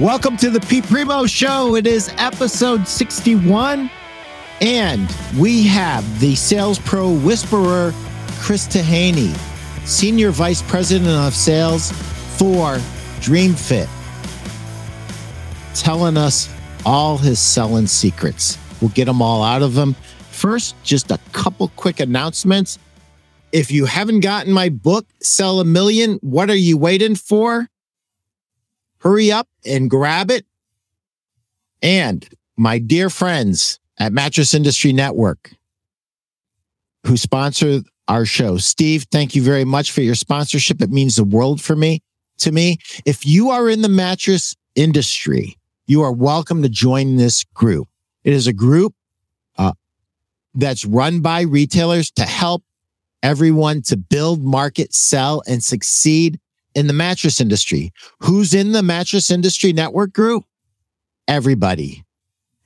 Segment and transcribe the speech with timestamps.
[0.00, 1.76] Welcome to the Pete Primeau Show.
[1.76, 3.88] It is episode 61,
[4.60, 7.94] and we have the Sales Pro Whisperer,
[8.40, 9.32] Chris Taheny,
[9.86, 11.92] Senior Vice President of Sales
[12.36, 12.74] for
[13.20, 13.88] DreamFit,
[15.76, 16.52] telling us
[16.84, 18.58] all his selling secrets.
[18.80, 19.94] We'll get them all out of him.
[20.32, 22.80] First, just a couple quick announcements.
[23.52, 27.68] If you haven't gotten my book, Sell a Million, what are you waiting for?
[29.04, 30.44] Hurry up and grab it.
[31.82, 32.26] And
[32.56, 35.52] my dear friends at Mattress Industry Network
[37.06, 38.56] who sponsor our show.
[38.56, 40.80] Steve, thank you very much for your sponsorship.
[40.80, 42.00] It means the world for me.
[42.38, 47.44] To me, if you are in the mattress industry, you are welcome to join this
[47.54, 47.88] group.
[48.24, 48.94] It is a group
[49.56, 49.72] uh,
[50.54, 52.64] that's run by retailers to help
[53.22, 56.40] everyone to build, market, sell, and succeed
[56.74, 57.92] in the mattress industry.
[58.20, 60.44] Who's in the mattress industry network group?
[61.28, 62.04] Everybody.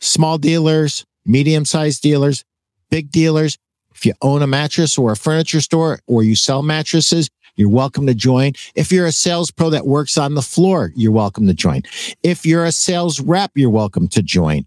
[0.01, 2.45] Small dealers, medium sized dealers,
[2.91, 3.59] big dealers.
[3.95, 8.07] If you own a mattress or a furniture store or you sell mattresses, you're welcome
[8.07, 8.53] to join.
[8.77, 11.83] If you're a sales pro that works on the floor, you're welcome to join.
[12.23, 14.65] If you're a sales rep, you're welcome to join.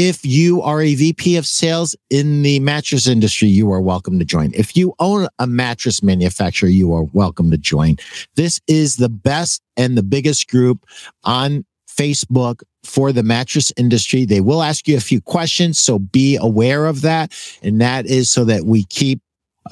[0.00, 4.24] If you are a VP of sales in the mattress industry, you are welcome to
[4.24, 4.52] join.
[4.54, 7.96] If you own a mattress manufacturer, you are welcome to join.
[8.36, 10.86] This is the best and the biggest group
[11.24, 14.24] on Facebook for the mattress industry.
[14.24, 17.36] They will ask you a few questions, so be aware of that.
[17.60, 19.20] And that is so that we keep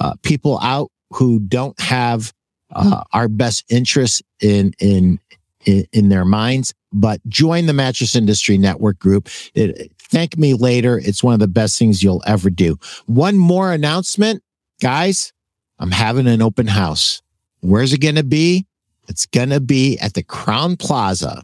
[0.01, 2.33] uh, people out who don't have
[2.75, 5.21] uh, our best interests in in
[5.67, 6.73] in, their minds.
[6.93, 9.29] But join the mattress industry network group.
[9.53, 10.97] It, Thank me later.
[10.97, 12.77] It's one of the best things you'll ever do.
[13.05, 14.43] One more announcement,
[14.81, 15.33] guys.
[15.79, 17.21] I'm having an open house.
[17.59, 18.65] Where's it going to be?
[19.07, 21.43] It's going to be at the Crowne Plaza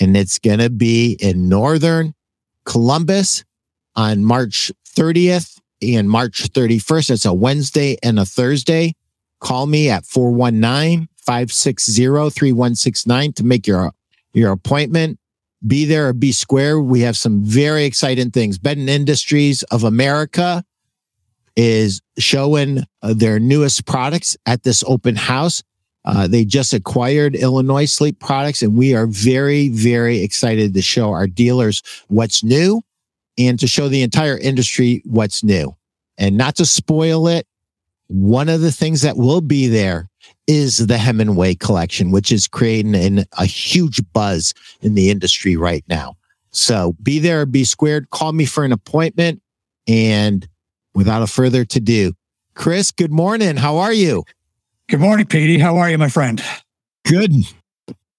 [0.00, 2.14] and it's going to be in Northern
[2.64, 3.44] Columbus
[3.94, 7.10] on March 30th and March 31st.
[7.10, 8.94] It's a Wednesday and a Thursday.
[9.40, 13.92] Call me at 419 560 3169 to make your,
[14.32, 15.18] your appointment
[15.64, 16.80] be there or be square.
[16.80, 18.58] We have some very exciting things.
[18.58, 20.64] Bedding Industries of America
[21.56, 25.62] is showing uh, their newest products at this open house.
[26.04, 31.10] Uh, they just acquired Illinois Sleep Products, and we are very, very excited to show
[31.10, 32.82] our dealers what's new
[33.38, 35.74] and to show the entire industry what's new.
[36.16, 37.46] And not to spoil it,
[38.08, 40.08] one of the things that will be there
[40.46, 45.84] is the Hemingway collection, which is creating an, a huge buzz in the industry right
[45.88, 46.16] now.
[46.50, 48.10] So be there, be squared.
[48.10, 49.42] Call me for an appointment.
[49.86, 50.46] And
[50.94, 52.12] without a further to do,
[52.54, 53.56] Chris, good morning.
[53.56, 54.24] How are you?
[54.88, 55.58] Good morning, Petey.
[55.58, 56.42] How are you, my friend?
[57.04, 57.32] Good.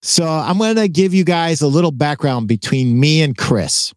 [0.01, 3.93] So I'm going to give you guys a little background between me and Chris.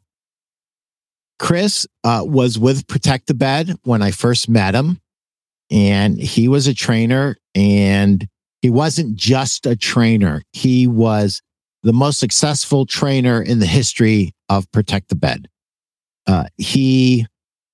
[1.38, 5.00] Chris uh, was with Protect the Bed when I first met him
[5.70, 8.26] and he was a trainer and
[8.62, 10.42] he wasn't just a trainer.
[10.53, 11.41] He was
[11.82, 15.48] the most successful trainer in the history of Protect the Bed.
[16.26, 17.26] Uh, he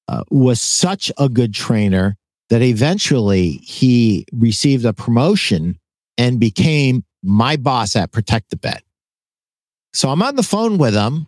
[0.09, 2.17] uh, was such a good trainer
[2.51, 5.79] that eventually he received a promotion
[6.17, 8.83] and became my boss at Protect the Bed.
[9.93, 11.27] So I'm on the phone with him.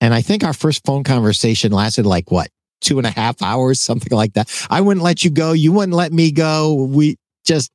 [0.00, 2.48] And I think our first phone conversation lasted like what,
[2.82, 4.50] two and a half hours, something like that.
[4.68, 5.52] I wouldn't let you go.
[5.52, 6.74] You wouldn't let me go.
[6.74, 7.70] We just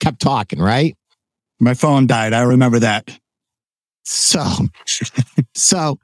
[0.00, 0.96] kept talking, right?
[1.60, 2.32] My phone died.
[2.32, 3.18] I remember that.
[4.04, 4.44] So,
[5.54, 5.98] so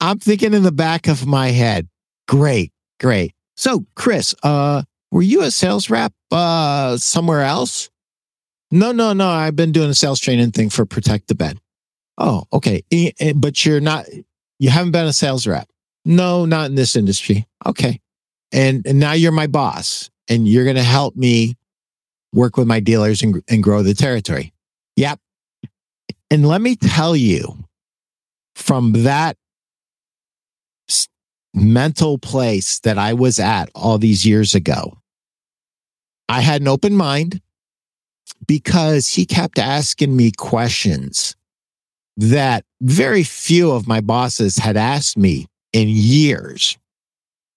[0.00, 1.88] I'm thinking in the back of my head,
[2.26, 3.32] great, great.
[3.56, 7.88] So, Chris, uh, were you a sales rep uh, somewhere else?
[8.70, 9.28] No, no, no.
[9.28, 11.60] I've been doing a sales training thing for Protect the Bed.
[12.18, 12.82] Oh, okay.
[13.36, 14.06] But you're not,
[14.58, 15.68] you haven't been a sales rep.
[16.06, 17.46] No, not in this industry.
[17.66, 18.00] Okay.
[18.52, 21.56] And, and now you're my boss and you're going to help me
[22.32, 24.52] work with my dealers and, and grow the territory.
[24.94, 25.18] Yep.
[26.30, 27.58] And let me tell you
[28.54, 29.36] from that
[31.52, 34.98] mental place that I was at all these years ago,
[36.28, 37.40] I had an open mind
[38.46, 41.34] because he kept asking me questions
[42.16, 45.46] that very few of my bosses had asked me
[45.76, 46.78] in years.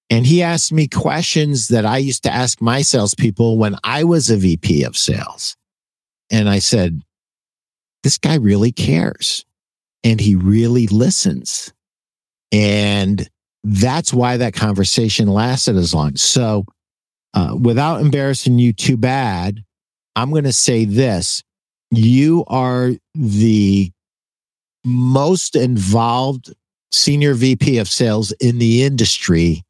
[0.10, 4.30] And he asked me questions that I used to ask my salespeople when I was
[4.30, 5.56] a VP of sales.
[6.30, 7.02] And I said,
[8.04, 9.46] this guy really cares
[10.04, 11.72] and he really listens.
[12.52, 13.30] And
[13.64, 16.18] that's why that conversation lasted as long.
[16.18, 16.66] So,
[17.34, 19.64] uh, without embarrassing you too bad,
[20.18, 21.42] I'm going to say this.
[21.92, 23.92] You are the
[24.84, 26.54] most involved
[26.92, 29.64] senior VP of sales in the industry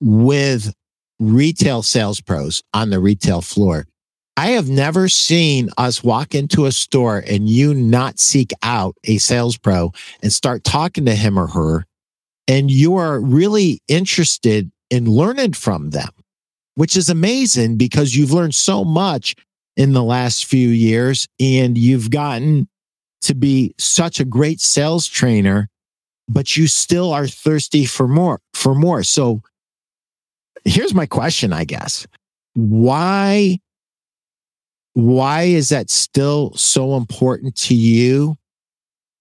[0.00, 0.74] with
[1.20, 3.86] retail sales pros on the retail floor.
[4.36, 9.18] I have never seen us walk into a store and you not seek out a
[9.18, 9.92] sales pro
[10.22, 11.86] and start talking to him or her.
[12.48, 16.10] And you are really interested in learning from them,
[16.74, 19.36] which is amazing because you've learned so much
[19.76, 22.68] in the last few years and you've gotten
[23.22, 25.68] to be such a great sales trainer,
[26.28, 29.02] but you still are thirsty for more, for more.
[29.02, 29.42] So
[30.64, 32.06] here's my question, I guess.
[32.54, 33.58] Why
[34.94, 38.36] why is that still so important to you?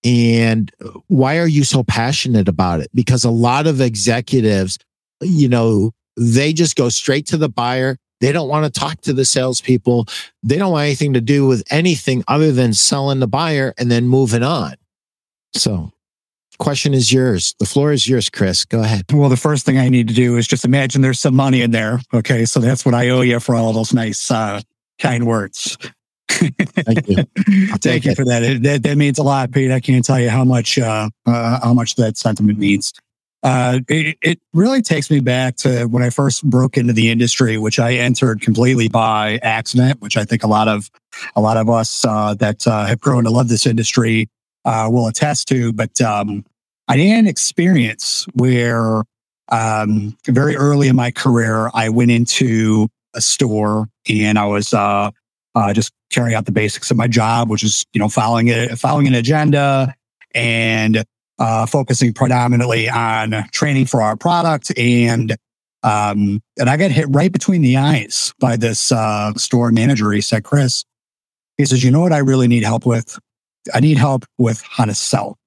[0.04, 0.72] And
[1.08, 2.90] why are you so passionate about it?
[2.94, 4.78] Because a lot of executives,
[5.22, 7.98] you know, they just go straight to the buyer.
[8.20, 10.08] They don't want to talk to the salespeople.
[10.44, 14.08] They don't want anything to do with anything other than selling the buyer and then
[14.08, 14.76] moving on.
[15.56, 15.92] So,
[16.58, 17.56] question is yours.
[17.60, 18.66] The floor is yours, Chris.
[18.66, 19.06] Go ahead.
[19.12, 21.72] Well, the first thing I need to do is just imagine there's some money in
[21.72, 22.00] there.
[22.14, 22.46] Okay.
[22.46, 24.62] So that's what I owe you for all those nice uh,
[25.00, 25.78] kind words.
[26.28, 27.24] Thank you.
[27.78, 28.60] Thank you for that.
[28.64, 28.84] That.
[28.84, 29.72] That means a lot, Pete.
[29.72, 32.94] I can't tell you how much uh, uh, how much that sentiment means.
[33.44, 37.58] Uh, it, it really takes me back to when I first broke into the industry,
[37.58, 40.02] which I entered completely by accident.
[40.02, 40.90] Which I think a lot of
[41.36, 44.30] a lot of us uh, that uh, have grown to love this industry
[44.66, 45.74] uh, will attest to.
[45.74, 46.46] But um,
[46.88, 49.04] I had an experience where
[49.50, 55.12] um, very early in my career, I went into a store and I was uh,
[55.56, 58.78] uh, just carrying out the basics of my job, which is you know following it,
[58.80, 59.94] following an agenda
[60.34, 61.04] and
[61.40, 64.78] uh, focusing predominantly on training for our product.
[64.78, 65.36] And
[65.84, 70.12] um, and I got hit right between the eyes by this uh, store manager.
[70.12, 70.86] He said, "Chris,"
[71.58, 73.20] he says, "You know what I really need help with?
[73.74, 75.38] I need help with how to sell."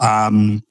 [0.00, 0.62] Um,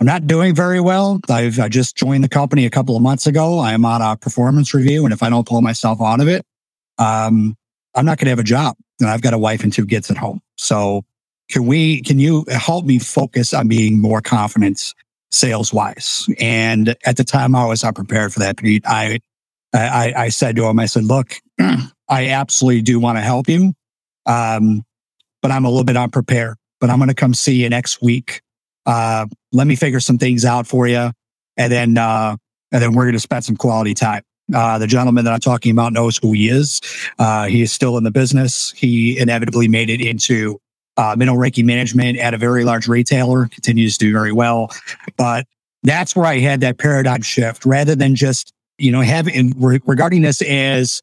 [0.00, 1.20] I'm not doing very well.
[1.28, 3.58] I've I just joined the company a couple of months ago.
[3.58, 6.44] I am on a performance review, and if I don't pull myself out of it,
[6.98, 7.56] um,
[7.94, 8.76] I'm not going to have a job.
[9.00, 10.40] And I've got a wife and two kids at home.
[10.56, 11.02] So
[11.50, 12.02] can we?
[12.02, 14.94] Can you help me focus on being more confident
[15.30, 16.28] sales wise?
[16.38, 18.84] And at the time, I was not prepared for that, Pete.
[18.86, 19.20] I
[19.74, 21.34] I, I said to him, I said, look,
[22.08, 23.74] I absolutely do want to help you,
[24.24, 24.84] um,
[25.46, 26.56] but I'm a little bit unprepared.
[26.80, 28.42] But I'm going to come see you next week
[28.86, 31.10] uh, let me figure some things out for you.
[31.56, 32.36] And then, uh,
[32.72, 34.22] and then we're going to spend some quality time.
[34.54, 36.80] Uh, the gentleman that I'm talking about knows who he is.
[37.18, 38.72] Uh, he is still in the business.
[38.76, 40.60] He inevitably made it into
[40.96, 44.70] uh, middle ranking management at a very large retailer, continues to do very well.
[45.16, 45.46] But
[45.82, 50.40] that's where I had that paradigm shift rather than just, you know, having regarding this
[50.42, 51.02] as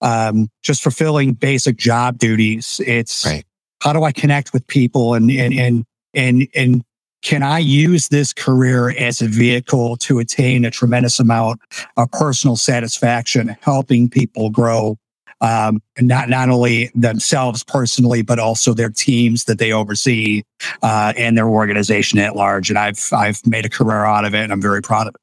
[0.00, 2.80] um, just fulfilling basic job duties.
[2.86, 3.44] It's right.
[3.84, 5.84] How do I connect with people and, and, and,
[6.14, 6.84] and, and
[7.20, 11.60] can I use this career as a vehicle to attain a tremendous amount
[11.98, 14.96] of personal satisfaction, helping people grow,
[15.40, 20.42] um, not not only themselves personally, but also their teams that they oversee
[20.82, 22.70] uh, and their organization at large.
[22.70, 25.20] And I've I've made a career out of it, and I'm very proud of it.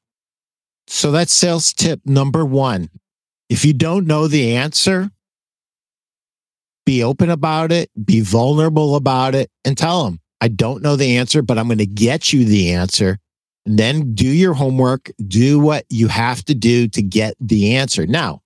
[0.88, 2.90] So that's sales tip number one.
[3.48, 5.10] If you don't know the answer,
[6.84, 11.16] be open about it, be vulnerable about it, and tell them I don't know the
[11.18, 13.18] answer, but I'm going to get you the answer.
[13.64, 18.08] And then do your homework, do what you have to do to get the answer.
[18.08, 18.40] Now,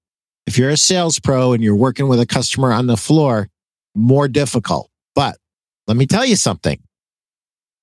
[0.46, 3.48] if you're a sales pro and you're working with a customer on the floor,
[3.94, 4.90] more difficult.
[5.14, 5.38] But
[5.86, 6.78] let me tell you something.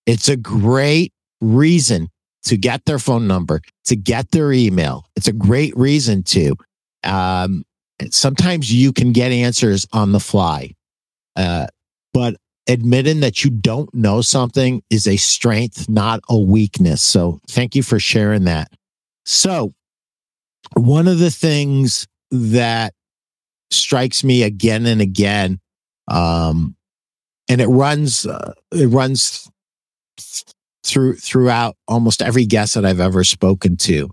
[0.05, 1.11] It's a great
[1.41, 2.09] reason
[2.43, 5.05] to get their phone number, to get their email.
[5.15, 6.55] It's a great reason to.
[7.03, 7.63] Um,
[8.11, 10.71] sometimes you can get answers on the fly.
[11.35, 11.67] Uh,
[12.13, 12.35] but
[12.67, 17.01] admitting that you don't know something is a strength, not a weakness.
[17.01, 18.71] So thank you for sharing that.
[19.25, 19.73] So,
[20.75, 22.93] one of the things that
[23.69, 25.59] strikes me again and again,
[26.07, 26.75] um,
[27.49, 29.49] and it runs, uh, it runs
[30.83, 34.09] through throughout almost every guest that I've ever spoken to.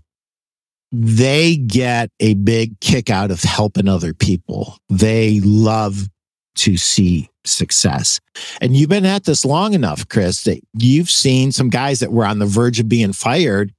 [0.91, 4.77] They get a big kick out of helping other people.
[4.89, 6.09] They love
[6.55, 8.19] to see success.
[8.59, 12.25] And you've been at this long enough, Chris, that you've seen some guys that were
[12.25, 13.73] on the verge of being fired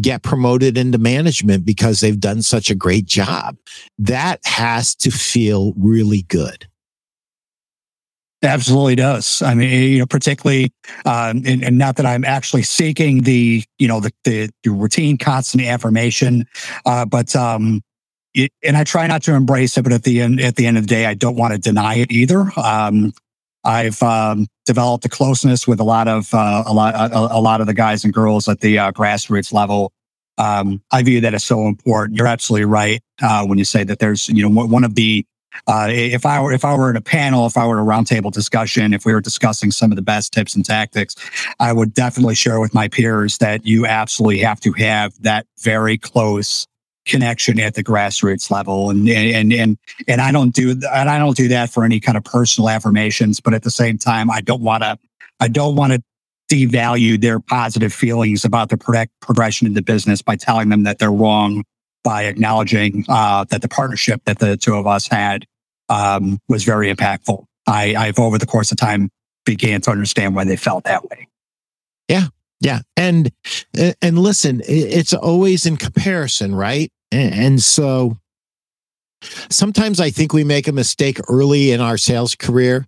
[0.00, 3.56] get promoted into management because they've done such a great job.
[3.98, 6.68] That has to feel really good.
[8.46, 9.42] Absolutely does.
[9.42, 10.72] I mean, you know, particularly,
[11.04, 15.18] um, and, and, not that I'm actually seeking the, you know, the, the, the routine,
[15.18, 16.46] constant affirmation,
[16.84, 17.82] uh, but um,
[18.34, 20.78] it, and I try not to embrace it, but at the end, at the end
[20.78, 22.50] of the day, I don't want to deny it either.
[22.56, 23.12] Um,
[23.64, 27.60] I've um, developed a closeness with a lot of uh, a lot a, a, lot
[27.60, 29.92] of the guys and girls at the uh, grassroots level.
[30.38, 32.16] Um, I view that as so important.
[32.16, 35.26] You're absolutely right uh, when you say that there's you know one of the
[35.66, 37.86] uh, if I were if I were in a panel, if I were in a
[37.86, 41.14] roundtable discussion, if we were discussing some of the best tips and tactics,
[41.58, 45.98] I would definitely share with my peers that you absolutely have to have that very
[45.98, 46.66] close
[47.06, 48.90] connection at the grassroots level.
[48.90, 52.18] And and and and I don't do and I don't do that for any kind
[52.18, 54.98] of personal affirmations but at the same time I don't want to
[55.40, 56.02] I don't want to
[56.50, 60.98] devalue their positive feelings about the product progression in the business by telling them that
[60.98, 61.64] they're wrong
[62.06, 65.44] by acknowledging uh, that the partnership that the two of us had
[65.88, 67.44] um, was very impactful.
[67.66, 69.10] I, I've over the course of time
[69.44, 71.26] began to understand why they felt that way.
[72.08, 72.28] Yeah,
[72.60, 73.32] yeah, and
[74.00, 76.92] and listen, it's always in comparison, right?
[77.10, 78.18] And so
[79.50, 82.86] sometimes I think we make a mistake early in our sales career.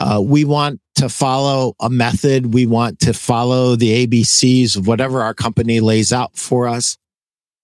[0.00, 2.54] Uh, we want to follow a method.
[2.54, 6.96] We want to follow the ABCs of whatever our company lays out for us.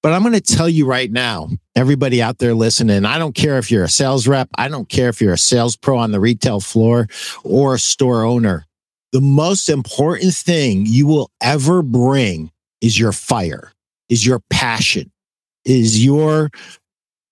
[0.03, 3.59] But I'm going to tell you right now, everybody out there listening, I don't care
[3.59, 4.49] if you're a sales rep.
[4.57, 7.09] I don't care if you're a sales pro on the retail floor
[7.43, 8.65] or a store owner.
[9.13, 13.73] The most important thing you will ever bring is your fire,
[14.09, 15.11] is your passion,
[15.65, 16.51] is your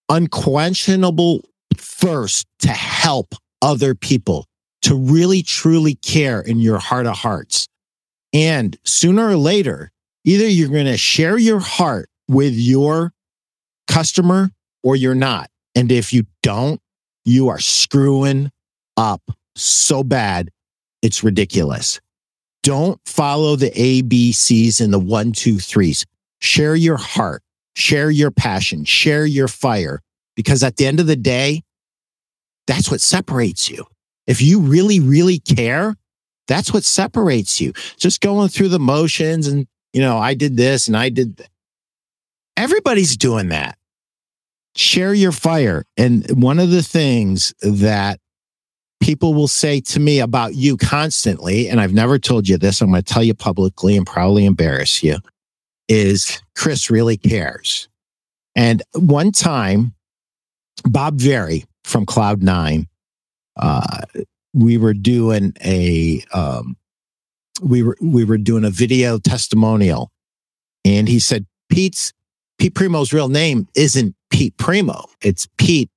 [0.09, 1.45] unquestionable
[1.75, 4.47] thirst to help other people,
[4.83, 7.69] to really truly care in your heart of hearts.
[8.33, 9.93] And sooner or later,
[10.25, 13.13] either you're going to share your heart with your
[13.87, 14.51] customer
[14.83, 15.51] or you're not.
[15.75, 16.81] And if you don't,
[17.25, 18.51] you are screwing
[18.97, 19.23] up
[19.55, 20.51] so bad,
[21.03, 22.01] it's ridiculous.
[22.63, 26.05] Don't follow the ABCs and the one, two, threes.
[26.41, 27.43] Share your heart
[27.77, 30.01] share your passion, share your fire,
[30.35, 31.63] because at the end of the day,
[32.67, 33.85] that's what separates you.
[34.27, 35.95] If you really, really care,
[36.49, 37.75] that's what separates you.
[37.99, 41.47] Just going through the motions and, you know, I did this and I did.
[42.57, 43.77] Everybody's doing that.
[44.77, 45.85] Share your fire.
[45.97, 48.21] And one of the things that
[49.01, 52.91] people will say to me about you constantly, and I've never told you this, I'm
[52.91, 55.19] going to tell you publicly and probably embarrass you,
[55.89, 57.89] is Chris really cares.
[58.55, 59.95] And one time,
[60.85, 62.89] Bob Very from Cloud Nine,
[63.57, 64.03] uh,
[64.55, 66.77] we were doing a um,
[67.63, 70.11] we were we were doing a video testimonial,
[70.85, 72.13] and he said Pete's
[72.59, 75.07] Pete Primeau's real name isn't Pete Primeau.
[75.21, 75.91] it's Pete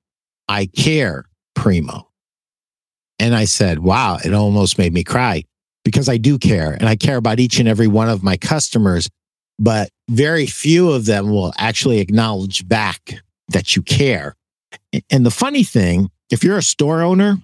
[0.48, 1.26] I Care
[1.56, 2.08] Primeau.
[3.18, 5.44] And I said, "Wow!" It almost made me cry
[5.84, 9.10] because I do care, and I care about each and every one of my customers
[9.60, 13.16] but very few of them will actually acknowledge back
[13.50, 14.36] that you care.
[15.12, 17.38] And the funny thing, if you're a store owner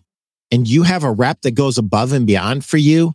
[0.50, 3.14] and you have a rep that goes above and beyond for you,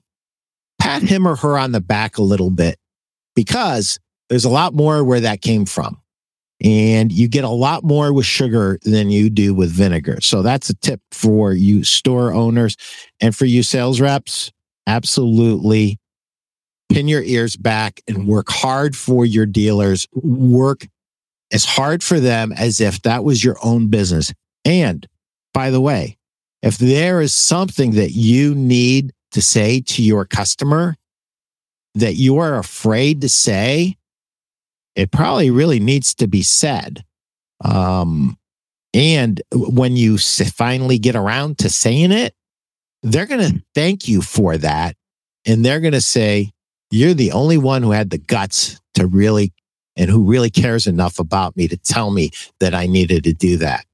[0.79, 2.77] pat him or her on the back a little bit
[3.35, 3.99] because
[4.31, 6.01] there's a lot more where that came from.
[6.63, 10.21] And you get a lot more with sugar than you do with vinegar.
[10.21, 12.77] So that's a tip for you store owners
[13.21, 14.53] and for you sales reps.
[14.87, 15.99] Absolutely
[16.91, 20.07] pin your ears back and work hard for your dealers.
[20.13, 20.87] Work
[21.53, 24.33] as hard for them as if that was your own business.
[24.65, 25.07] And
[25.55, 26.19] by the way,
[26.63, 30.97] if there is something that you need to say to your customer
[31.95, 33.97] that you are afraid to say,
[34.95, 37.05] it probably really needs to be said.
[37.65, 38.37] Um,
[38.93, 42.35] and when you finally get around to saying it,
[43.03, 44.97] they're going to thank you for that.
[45.47, 46.51] And they're going to say,
[46.91, 49.53] you're the only one who had the guts to really
[49.97, 53.59] and who really cares enough about me to tell me that I needed to do
[53.59, 53.85] that.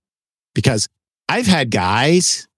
[0.55, 0.89] Because
[1.29, 2.49] I've had guys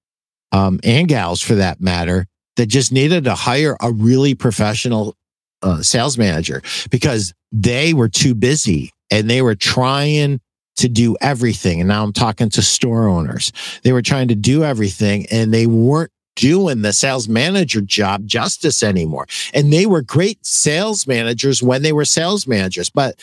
[0.53, 2.27] um, and gals for that matter
[2.57, 5.17] that just needed to hire a really professional
[5.63, 10.41] uh, sales manager because they were too busy and they were trying
[10.77, 11.81] to do everything.
[11.81, 13.53] And now I'm talking to store owners.
[13.83, 18.83] They were trying to do everything and they weren't doing the sales manager job justice
[18.83, 19.27] anymore.
[19.53, 23.19] And they were great sales managers when they were sales managers, but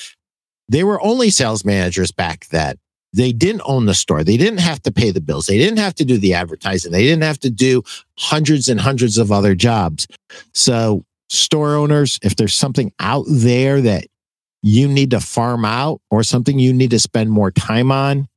[0.67, 2.75] they were only sales managers back then.
[3.13, 4.25] They didn't own the store.
[4.25, 5.46] They didn't have to pay the bills.
[5.46, 6.91] They didn't have to do the advertising.
[6.91, 7.84] They didn't have to do
[8.17, 10.08] hundreds and hundreds of other jobs.
[10.53, 14.08] So, store owners, if there's something out there that
[14.66, 18.28] you need to farm out or something you need to spend more time on,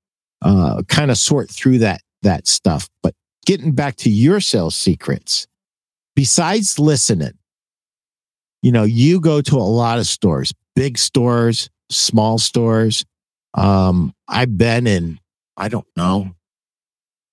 [0.42, 2.86] uh, kind of sort through that that stuff.
[3.02, 3.14] But
[3.46, 5.46] getting back to your sales secrets,
[6.14, 7.32] besides listening,
[8.62, 13.06] you know, you go to a lot of stores, big stores, small stores.
[13.54, 15.18] Um, I've been in,
[15.56, 16.34] I don't know.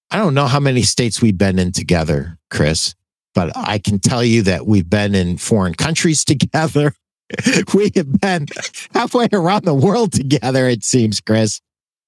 [0.09, 2.95] I don't know how many states we've been in together, Chris.
[3.33, 6.93] but I can tell you that we've been in foreign countries together.
[7.73, 8.47] we have been
[8.93, 11.61] halfway around the world together, it seems, Chris.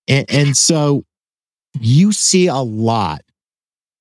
[0.07, 1.05] And, and so
[1.79, 3.21] you see a lot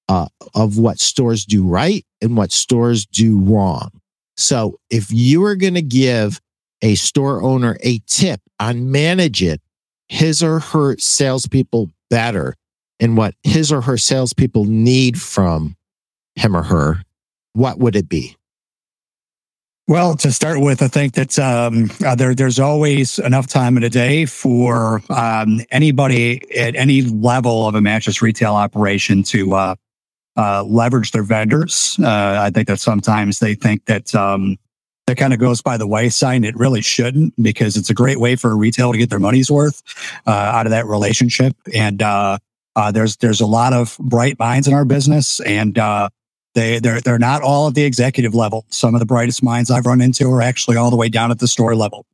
[0.09, 3.91] uh, of what stores do right and what stores do wrong.
[4.37, 6.41] So if you are going to give
[6.83, 9.61] a store owner a tip on manage it,
[10.09, 12.55] his or her salespeople better
[13.01, 15.75] and what his or her salespeople need from
[16.37, 17.03] him or her,
[17.55, 18.37] what would it be?
[19.89, 23.85] Well, to start with, I think that um, uh, there, there's always enough time in
[23.85, 29.75] a day for um, anybody at any level of a mattress retail operation to uh,
[30.37, 31.97] uh, leverage their vendors.
[32.03, 34.57] Uh, I think that sometimes they think that um,
[35.07, 38.35] that kind of goes by the wayside, it really shouldn't because it's a great way
[38.35, 39.85] for a retailer to get their money's worth
[40.27, 41.55] uh, out of that relationship.
[41.73, 42.39] And uh,
[42.93, 45.79] there's there's a lot of bright minds in our business, and
[46.57, 48.67] they they're they're not all at the executive level.
[48.71, 51.39] Some of the brightest minds I've run into are actually all the way down at
[51.39, 52.05] the store level.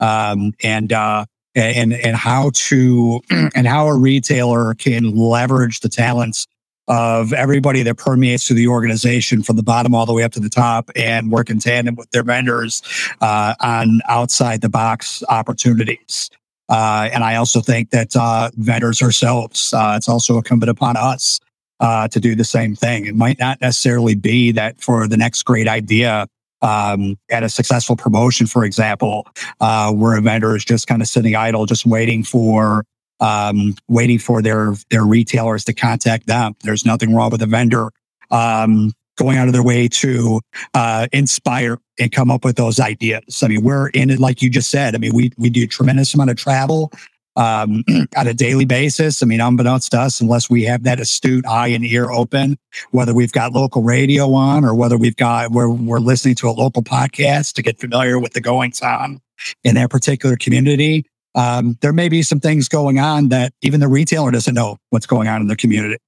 [0.00, 3.20] Um, and uh, and and how to
[3.54, 6.46] and how a retailer can leverage the talents
[6.86, 10.40] of everybody that permeates through the organization from the bottom all the way up to
[10.40, 12.80] the top and work in tandem with their vendors
[13.20, 16.30] uh, on outside the box opportunities.
[16.70, 21.40] Uh, and I also think that uh, vendors ourselves, uh, it's also incumbent upon us
[21.80, 23.06] uh, to do the same thing.
[23.06, 26.26] It might not necessarily be that for the next great idea
[26.62, 29.26] um, at a successful promotion, for example,
[29.60, 32.84] uh, where a vendor is just kind of sitting idle, just waiting for
[33.20, 36.54] um, waiting for their their retailers to contact them.
[36.62, 37.90] There's nothing wrong with a vendor
[38.30, 40.40] um, going out of their way to
[40.74, 43.42] uh, inspire and come up with those ideas.
[43.42, 44.94] I mean, we're in it, like you just said.
[44.94, 46.92] I mean, we we do a tremendous amount of travel
[47.38, 47.84] um,
[48.16, 49.22] on a daily basis.
[49.22, 52.58] I mean, unbeknownst to us, unless we have that astute eye and ear open,
[52.90, 56.52] whether we've got local radio on or whether we've got we're we're listening to a
[56.52, 59.20] local podcast to get familiar with the goings on
[59.64, 61.06] in that particular community.
[61.34, 65.06] Um, there may be some things going on that even the retailer doesn't know what's
[65.06, 65.98] going on in the community.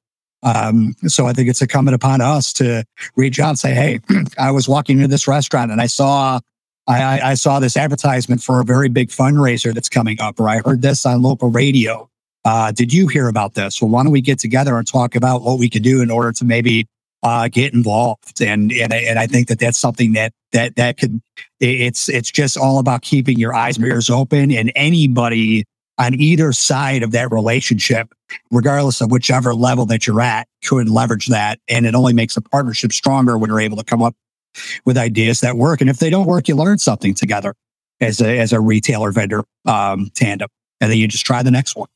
[0.43, 4.01] Um, so I think it's incumbent upon us to reach out and say, Hey,
[4.39, 6.41] I was walking into this restaurant and I saw
[6.91, 10.59] I, I, saw this advertisement for a very big fundraiser that's coming up, or I
[10.59, 12.09] heard this on local radio.
[12.45, 13.81] Uh, did you hear about this?
[13.81, 16.33] Well, why don't we get together and talk about what we could do in order
[16.33, 16.87] to maybe
[17.23, 18.41] uh, get involved?
[18.41, 21.21] And and and I think that that's something that that that could.
[21.61, 25.65] It's it's just all about keeping your eyes and ears open, and anybody
[25.99, 28.09] on either side of that relationship,
[28.51, 32.41] regardless of whichever level that you're at, could leverage that, and it only makes a
[32.41, 34.17] partnership stronger when you're able to come up
[34.85, 35.81] with ideas that work.
[35.81, 37.55] And if they don't work, you learn something together
[38.01, 40.49] as a, as a retailer vendor um, tandem.
[40.81, 41.89] And then you just try the next one.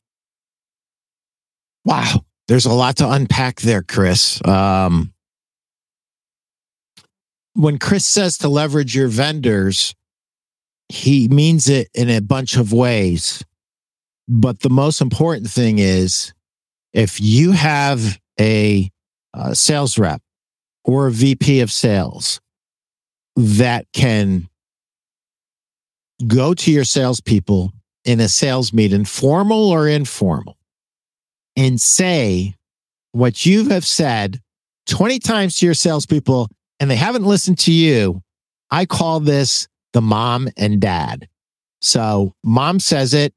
[1.83, 2.25] Wow.
[2.47, 4.45] There's a lot to unpack there, Chris.
[4.45, 5.13] Um,
[7.53, 9.95] when Chris says to leverage your vendors,
[10.89, 13.43] he means it in a bunch of ways.
[14.27, 16.33] But the most important thing is
[16.93, 18.91] if you have a,
[19.33, 20.21] a sales rep
[20.83, 22.39] or a VP of sales
[23.35, 24.49] that can
[26.27, 27.71] go to your salespeople
[28.05, 30.57] in a sales meeting, formal or informal,
[31.55, 32.55] and say
[33.11, 34.41] what you have said
[34.87, 36.47] 20 times to your salespeople
[36.79, 38.21] and they haven't listened to you.
[38.69, 41.27] I call this the mom and dad.
[41.81, 43.33] So mom says it,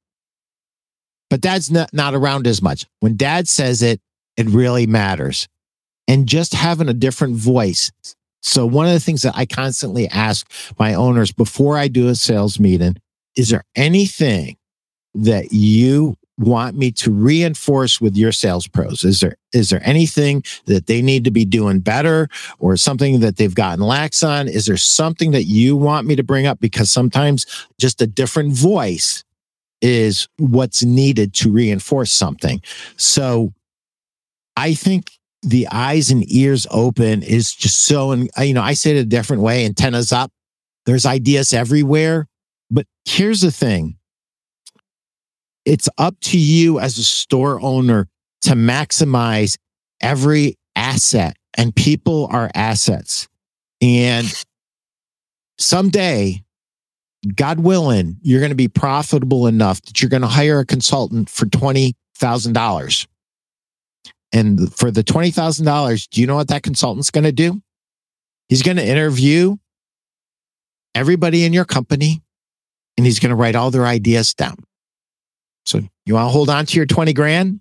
[1.30, 2.86] but dad's not, not around as much.
[3.00, 4.00] When dad says it,
[4.36, 5.48] it really matters.
[6.06, 7.92] And just having a different voice
[8.42, 12.14] so one of the things that I constantly ask my owners before I do a
[12.14, 12.96] sales meeting,
[13.36, 14.56] is there anything
[15.14, 19.04] that you want me to reinforce with your sales pros?
[19.04, 23.36] Is there is there anything that they need to be doing better or something that
[23.36, 24.46] they've gotten lax on?
[24.46, 26.60] Is there something that you want me to bring up?
[26.60, 27.44] Because sometimes
[27.80, 29.24] just a different voice
[29.80, 32.62] is what's needed to reinforce something.
[32.96, 33.52] So
[34.56, 38.74] I think the eyes and ears open is just so, and uh, you know, I
[38.74, 40.32] say it a different way, antennas up.
[40.86, 42.26] There's ideas everywhere.
[42.70, 43.96] But here's the thing
[45.64, 48.08] it's up to you as a store owner
[48.42, 49.56] to maximize
[50.00, 53.28] every asset, and people are assets.
[53.80, 54.26] And
[55.58, 56.42] someday,
[57.34, 61.30] God willing, you're going to be profitable enough that you're going to hire a consultant
[61.30, 63.06] for $20,000
[64.32, 67.62] and for the $20,000, do you know what that consultant's going to do?
[68.48, 69.56] He's going to interview
[70.94, 72.22] everybody in your company
[72.96, 74.56] and he's going to write all their ideas down.
[75.64, 77.60] So you want to hold on to your 20 grand?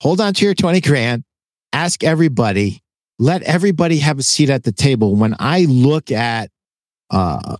[0.00, 1.24] Hold on to your 20 grand.
[1.72, 2.84] Ask everybody
[3.18, 5.14] let everybody have a seat at the table.
[5.14, 6.50] When I look at
[7.10, 7.56] uh,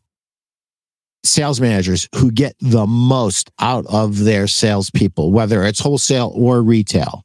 [1.22, 7.23] sales managers who get the most out of their salespeople, whether it's wholesale or retail,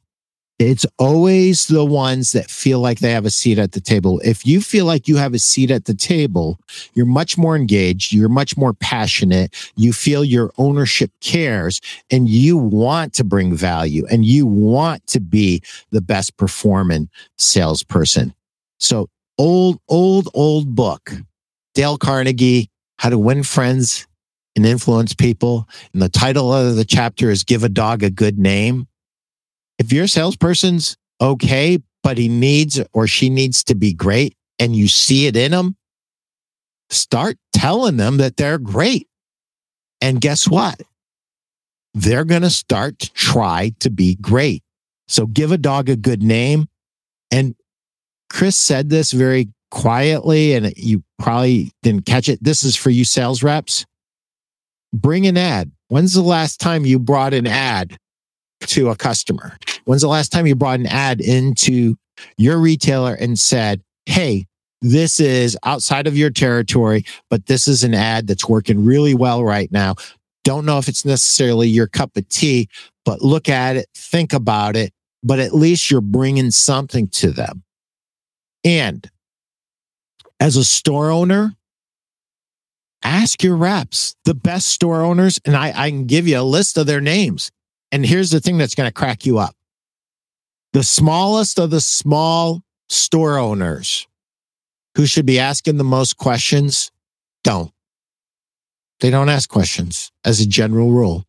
[0.60, 4.20] it's always the ones that feel like they have a seat at the table.
[4.22, 6.58] If you feel like you have a seat at the table,
[6.92, 12.58] you're much more engaged, you're much more passionate, you feel your ownership cares, and you
[12.58, 18.34] want to bring value and you want to be the best performing salesperson.
[18.78, 21.10] So, old, old, old book,
[21.74, 22.68] Dale Carnegie,
[22.98, 24.06] How to Win Friends
[24.56, 25.66] and Influence People.
[25.94, 28.86] And the title of the chapter is Give a Dog a Good Name
[29.80, 34.86] if your salesperson's okay, but he needs or she needs to be great and you
[34.88, 35.74] see it in them,
[36.90, 39.08] start telling them that they're great.
[40.02, 40.82] And guess what?
[41.94, 44.62] They're going to start to try to be great.
[45.08, 46.68] So give a dog a good name.
[47.30, 47.54] And
[48.28, 52.42] Chris said this very quietly, and you probably didn't catch it.
[52.42, 53.86] This is for you sales reps.
[54.92, 55.72] Bring an ad.
[55.88, 57.96] When's the last time you brought an ad
[58.66, 59.56] to a customer?
[59.84, 61.96] When's the last time you brought an ad into
[62.36, 64.46] your retailer and said, Hey,
[64.82, 69.44] this is outside of your territory, but this is an ad that's working really well
[69.44, 69.94] right now.
[70.42, 72.68] Don't know if it's necessarily your cup of tea,
[73.04, 74.92] but look at it, think about it,
[75.22, 77.62] but at least you're bringing something to them.
[78.64, 79.08] And
[80.38, 81.54] as a store owner,
[83.02, 86.78] ask your reps, the best store owners, and I, I can give you a list
[86.78, 87.50] of their names.
[87.92, 89.54] And here's the thing that's going to crack you up
[90.72, 94.06] the smallest of the small store owners
[94.96, 96.92] who should be asking the most questions
[97.42, 97.72] don't.
[99.00, 101.24] They don't ask questions as a general rule.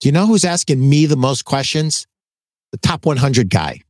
[0.00, 2.06] Do you know who's asking me the most questions?
[2.72, 3.80] The top 100 guy,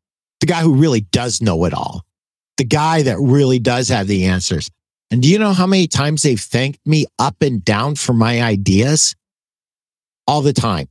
[0.41, 2.05] the guy who really does know it all,
[2.57, 4.71] the guy that really does have the answers.
[5.11, 8.43] And do you know how many times they've thanked me up and down for my
[8.43, 9.15] ideas?
[10.27, 10.89] All the time,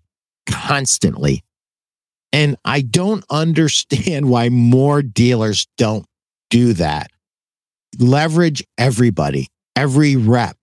[0.51, 1.43] constantly.
[2.31, 6.05] And I don't understand why more dealers don't
[6.49, 7.11] do that.
[7.97, 10.55] Leverage everybody, every rep.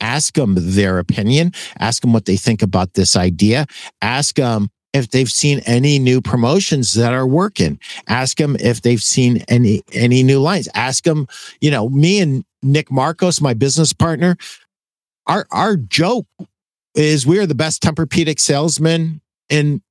[0.00, 1.52] Ask them their opinion.
[1.78, 3.66] Ask them what they think about this idea.
[4.02, 7.78] Ask them if they've seen any new promotions that are working.
[8.08, 10.68] Ask them if they've seen any any new lines.
[10.74, 11.26] Ask them,
[11.60, 14.36] you know, me and Nick Marcos, my business partner,
[15.26, 16.26] our our joke
[16.94, 19.82] is we are the best Tempur-Pedic salesmen in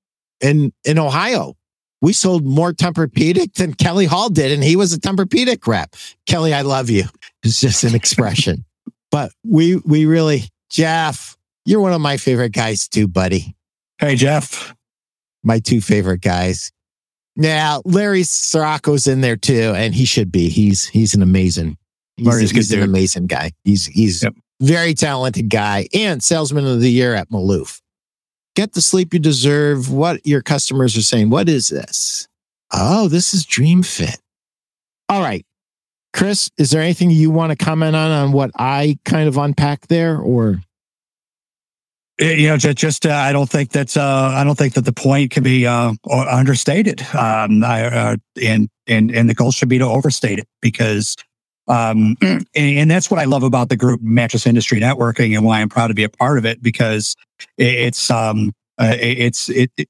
[0.42, 1.56] in in Ohio.
[2.02, 5.96] We sold more Tempur-Pedic than Kelly Hall did, and he was a Tempur-Pedic rep.
[6.28, 7.06] Kelly, I love you.
[7.44, 8.66] It's just an expression,
[9.12, 13.56] but we we really, Jeff, you're one of my favorite guys too, buddy.
[14.00, 14.76] Hey, Jeff,
[15.44, 16.72] my two favorite guys.
[17.36, 20.50] Now, Larry Sirocco's in there too, and he should be.
[20.50, 21.78] He's he's an amazing.
[22.18, 23.52] He's, Larry's he's an amazing guy.
[23.63, 24.36] He's he's Yep.
[24.62, 27.80] very talented guy and salesman of the year at Malouf.
[28.56, 29.92] Get the sleep you deserve.
[29.92, 31.30] What your customers are saying.
[31.30, 32.28] What is this?
[32.72, 34.18] Oh, this is DreamFit.
[35.10, 35.46] All right.
[36.13, 39.89] Chris, is there anything you want to comment on on what I kind of unpacked
[39.89, 40.62] there or
[42.20, 44.94] you know, just, just uh, I don't think that's uh, I don't think that the
[44.94, 47.02] point can be uh, understated.
[47.13, 51.16] Um, I, uh, and and and the goal should be to overstate it because,
[51.67, 55.62] um, and, and that's what I love about the group Mattress Industry Networking and why
[55.62, 57.15] I'm proud to be a part of it because
[57.58, 59.89] it's um uh, it's it, it it,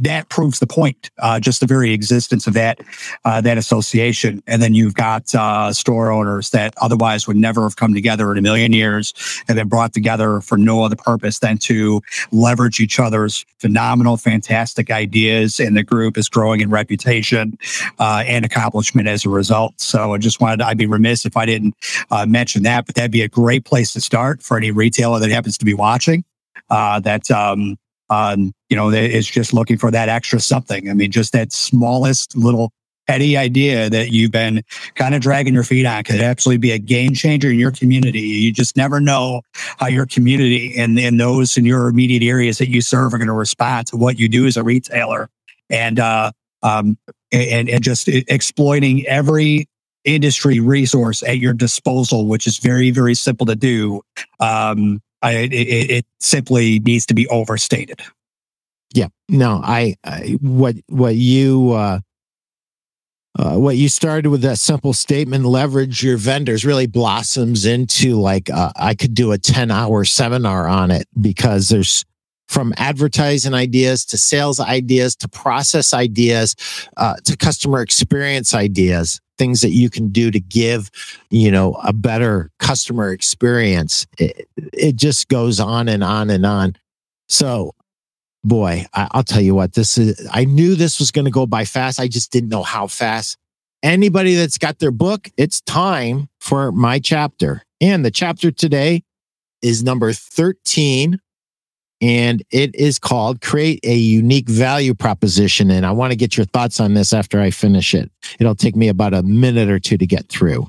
[0.00, 1.10] that proves the point.
[1.18, 2.80] Uh, just the very existence of that
[3.24, 7.76] uh, that association, and then you've got uh, store owners that otherwise would never have
[7.76, 9.14] come together in a million years,
[9.46, 12.00] and been brought together for no other purpose than to
[12.32, 15.60] leverage each other's phenomenal, fantastic ideas.
[15.60, 17.58] And the group is growing in reputation
[17.98, 19.80] uh, and accomplishment as a result.
[19.80, 21.74] So I just wanted I'd be remiss if I didn't
[22.10, 25.30] uh, mention that, but that'd be a great place to start for any retailer that
[25.30, 26.24] happens to be watching.
[26.70, 27.78] Uh, that um,
[28.10, 30.90] um, you know, it's just looking for that extra something.
[30.90, 32.72] I mean, just that smallest little
[33.06, 34.62] petty idea that you've been
[34.94, 38.20] kind of dragging your feet on could absolutely be a game changer in your community.
[38.20, 39.40] You just never know
[39.78, 43.28] how your community and, and those in your immediate areas that you serve are going
[43.28, 45.30] to respond to what you do as a retailer.
[45.70, 46.98] And, uh, um,
[47.32, 49.68] and, and just exploiting every
[50.04, 54.02] industry resource at your disposal, which is very, very simple to do.
[54.40, 58.00] Um, I, it, it simply needs to be overstated.
[58.94, 62.00] Yeah, no, I, I what what you uh,
[63.38, 68.48] uh, what you started with that simple statement, leverage your vendors, really blossoms into like
[68.50, 72.04] uh, I could do a ten hour seminar on it because there's
[72.48, 76.56] from advertising ideas to sales ideas to process ideas
[76.96, 79.20] uh, to customer experience ideas.
[79.38, 80.90] Things that you can do to give,
[81.30, 84.06] you know, a better customer experience.
[84.18, 86.76] It, it just goes on and on and on.
[87.28, 87.74] So,
[88.44, 91.46] boy, I, will tell you what, this is, I knew this was going to go
[91.46, 92.00] by fast.
[92.00, 93.36] I just didn't know how fast.
[93.82, 97.62] Anybody that's got their book, it's time for my chapter.
[97.80, 99.04] And the chapter today
[99.62, 101.20] is number 13
[102.00, 105.70] and it is called Create a Unique Value Proposition.
[105.70, 108.10] And I want to get your thoughts on this after I finish it.
[108.38, 110.68] It'll take me about a minute or two to get through.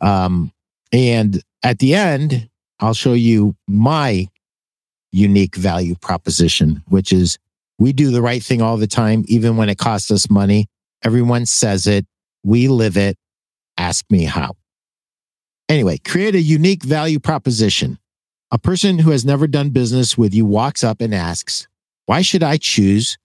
[0.00, 0.52] Um,
[0.92, 2.48] and at the end,
[2.80, 4.28] I'll show you my
[5.12, 7.38] unique value proposition, which is
[7.78, 10.66] we do the right thing all the time, even when it costs us money.
[11.02, 12.06] Everyone says it.
[12.42, 13.16] We live it.
[13.76, 14.56] Ask me how.
[15.68, 17.98] Anyway, create a unique value proposition.
[18.52, 21.68] A person who has never done business with you walks up and asks,
[22.06, 23.16] Why should I choose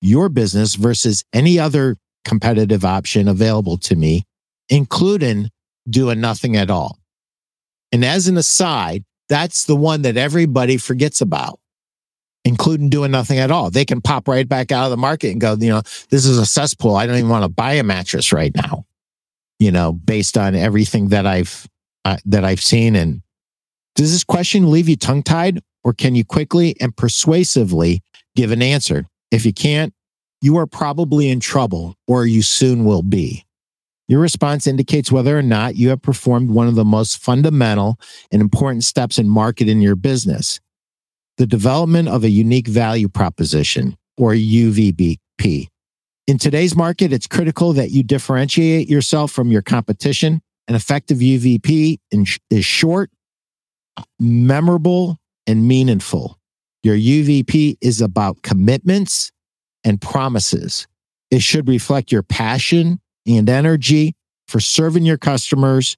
[0.00, 4.24] your business versus any other competitive option available to me,
[4.68, 5.50] including
[5.88, 6.98] doing nothing at all?
[7.92, 11.58] And as an aside, that's the one that everybody forgets about,
[12.44, 13.70] including doing nothing at all.
[13.70, 16.38] They can pop right back out of the market and go, you know, this is
[16.38, 16.96] a cesspool.
[16.96, 18.84] I don't even want to buy a mattress right now,
[19.58, 21.66] you know, based on everything that I've,
[22.04, 23.22] uh, that I've seen and
[23.94, 28.02] does this question leave you tongue tied, or can you quickly and persuasively
[28.34, 29.06] give an answer?
[29.30, 29.92] If you can't,
[30.40, 33.44] you are probably in trouble, or you soon will be.
[34.06, 37.98] Your response indicates whether or not you have performed one of the most fundamental
[38.30, 40.60] and important steps in marketing your business
[41.36, 45.66] the development of a unique value proposition, or UVP.
[46.26, 50.40] In today's market, it's critical that you differentiate yourself from your competition.
[50.68, 51.98] An effective UVP
[52.50, 53.10] is short,
[54.18, 56.38] memorable and meaningful.
[56.82, 59.32] Your UVP is about commitments
[59.84, 60.86] and promises.
[61.30, 64.14] It should reflect your passion and energy
[64.48, 65.96] for serving your customers.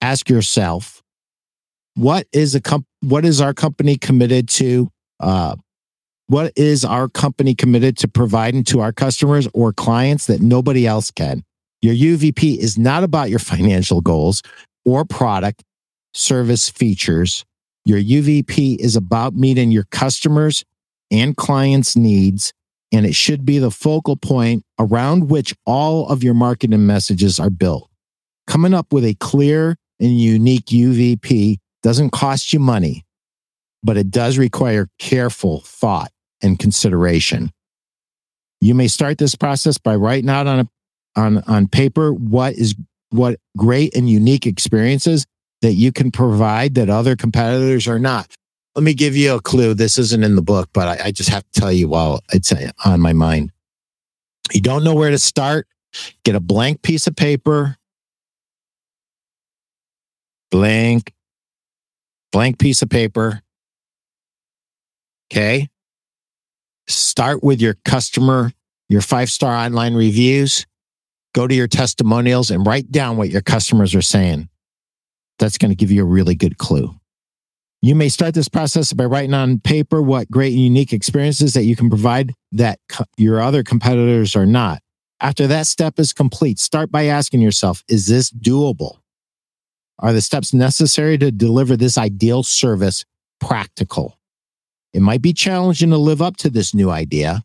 [0.00, 1.02] Ask yourself,
[1.94, 4.88] what is a comp- what is our company committed to?
[5.20, 5.56] Uh,
[6.26, 11.10] what is our company committed to providing to our customers or clients that nobody else
[11.10, 11.44] can?
[11.82, 14.42] Your UVP is not about your financial goals
[14.84, 15.62] or product
[16.14, 17.44] service features.
[17.84, 20.64] Your UVP is about meeting your customers
[21.10, 22.52] and clients' needs,
[22.92, 27.50] and it should be the focal point around which all of your marketing messages are
[27.50, 27.88] built.
[28.46, 33.04] Coming up with a clear and unique UVP doesn't cost you money,
[33.82, 36.10] but it does require careful thought
[36.42, 37.50] and consideration.
[38.60, 40.68] You may start this process by writing out on a,
[41.14, 42.74] on on paper what is
[43.10, 45.26] what great and unique experiences
[45.62, 48.30] that you can provide that other competitors are not.
[48.74, 49.74] Let me give you a clue.
[49.74, 52.52] This isn't in the book, but I, I just have to tell you while it's
[52.84, 53.52] on my mind.
[54.52, 55.66] You don't know where to start?
[56.24, 57.76] Get a blank piece of paper,
[60.50, 61.12] blank,
[62.32, 63.42] blank piece of paper.
[65.30, 65.68] Okay.
[66.88, 68.52] Start with your customer,
[68.88, 70.66] your five star online reviews.
[71.34, 74.48] Go to your testimonials and write down what your customers are saying
[75.38, 76.94] that's going to give you a really good clue.
[77.80, 81.64] You may start this process by writing on paper what great and unique experiences that
[81.64, 84.80] you can provide that co- your other competitors are not.
[85.20, 88.98] After that step is complete, start by asking yourself, is this doable?
[89.98, 93.04] Are the steps necessary to deliver this ideal service
[93.40, 94.18] practical?
[94.92, 97.44] It might be challenging to live up to this new idea.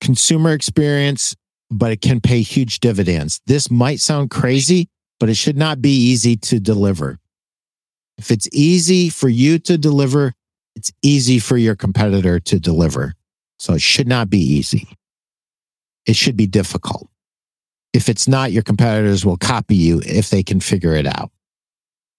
[0.00, 1.36] Consumer experience,
[1.70, 3.40] but it can pay huge dividends.
[3.46, 4.88] This might sound crazy,
[5.20, 7.18] but it should not be easy to deliver.
[8.18, 10.34] If it's easy for you to deliver,
[10.74, 13.14] it's easy for your competitor to deliver.
[13.58, 14.88] So it should not be easy.
[16.06, 17.08] It should be difficult.
[17.92, 21.30] If it's not, your competitors will copy you if they can figure it out.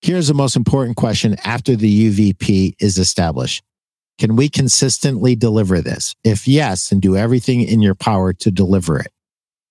[0.01, 3.63] Here's the most important question after the UVP is established.
[4.19, 6.15] Can we consistently deliver this?
[6.23, 9.11] If yes, and do everything in your power to deliver it.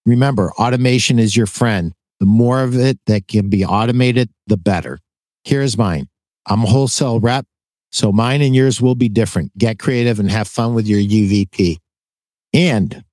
[0.07, 1.93] Remember, automation is your friend.
[2.21, 4.99] The more of it that can be automated, the better.
[5.45, 6.09] Here's mine.
[6.47, 7.47] I'm a wholesale rep,
[7.91, 9.57] so mine and yours will be different.
[9.57, 11.79] Get creative and have fun with your UVP.
[12.53, 13.05] And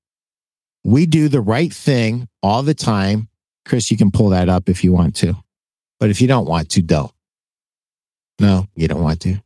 [0.83, 3.29] we do the right thing all the time.
[3.65, 5.35] Chris, you can pull that up if you want to.
[5.99, 7.11] But if you don't want to, don't.
[8.39, 9.37] No, you don't want to.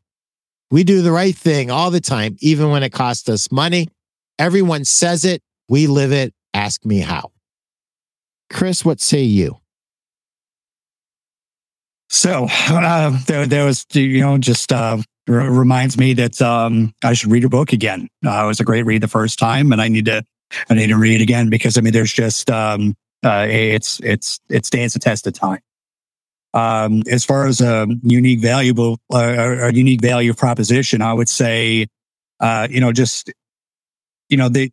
[0.69, 3.89] We do the right thing all the time, even when it costs us money.
[4.39, 5.41] Everyone says it.
[5.69, 6.33] We live it.
[6.53, 7.31] Ask me how.
[8.51, 9.57] Chris, what say you?
[12.09, 14.97] So uh, there, there was, you know, just uh,
[15.29, 18.09] r- reminds me that um, I should read a book again.
[18.25, 20.23] Uh, it was a great read the first time, and I need to,
[20.69, 24.65] I need to read again because I mean, there's just um, Uh, it's it's it
[24.65, 25.61] stands the test of time.
[26.53, 31.85] Um, as far as a unique valuable uh, a unique value proposition, I would say,
[32.39, 33.31] uh, you know, just
[34.29, 34.71] you know, the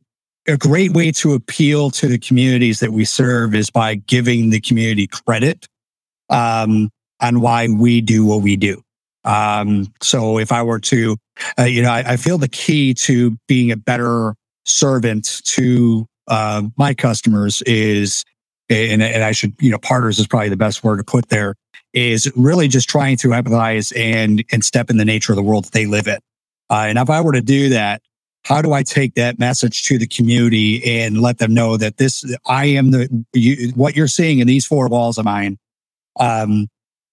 [0.49, 4.61] a great way to appeal to the communities that we serve is by giving the
[4.61, 5.69] community credit
[6.31, 8.83] um, on why we do what we do.
[9.25, 11.17] Um, so if I were to,
[11.59, 14.35] uh, you know, I, I, feel the key to being a better
[14.65, 18.25] servant to uh, my customers is,
[18.71, 21.57] and, and I should, you know, partners is probably the best word to put there,
[21.93, 25.65] is really just trying to empathize and and step in the nature of the world
[25.65, 26.19] that they live in.
[26.71, 28.03] Uh, and if I were to do that,
[28.49, 32.25] how do I take that message to the community and let them know that this,
[32.47, 35.59] I am the, you, what you're seeing in these four walls of mine,
[36.19, 36.67] um,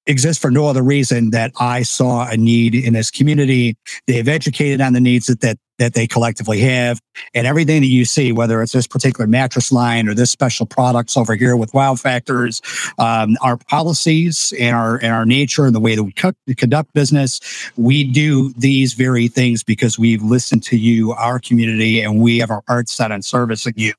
[0.08, 3.76] exists for no other reason that I saw a need in this community.
[4.08, 7.02] They've educated on the needs that, that, that they collectively have
[7.34, 11.18] and everything that you see, whether it's this particular mattress line or this special products
[11.18, 12.62] over here with wow factors,
[12.98, 16.14] um, our policies and our, and our nature and the way that we
[16.56, 17.40] conduct business.
[17.76, 22.52] We do these very things because we've listened to you, our community, and we have
[22.52, 23.94] our hearts set on servicing you.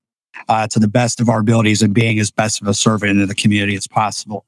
[0.51, 3.27] Uh, to the best of our abilities and being as best of a servant in
[3.27, 4.45] the community as possible.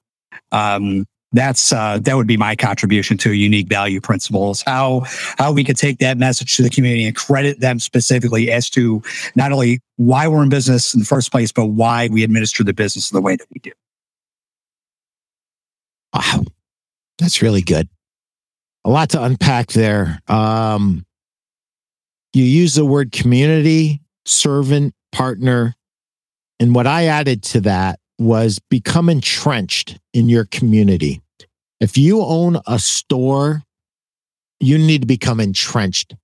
[0.53, 4.63] Um, that's uh, that would be my contribution to a unique value principles.
[4.63, 5.03] How
[5.37, 9.03] how we could take that message to the community and credit them specifically as to
[9.35, 12.73] not only why we're in business in the first place, but why we administer the
[12.73, 13.73] business in the way that we do.
[16.15, 16.45] Wow,
[17.19, 17.89] that's really good.
[18.85, 20.21] A lot to unpack there.
[20.29, 21.05] Um,
[22.33, 25.75] you use the word community, servant, partner,
[26.59, 31.23] and what I added to that was become entrenched in your community.
[31.81, 33.63] If you own a store,
[34.61, 36.17] you need to become entrenched.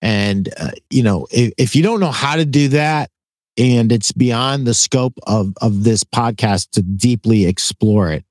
[0.00, 3.10] And, uh, you know, if, if you don't know how to do that,
[3.58, 8.24] and it's beyond the scope of, of this podcast to deeply explore it,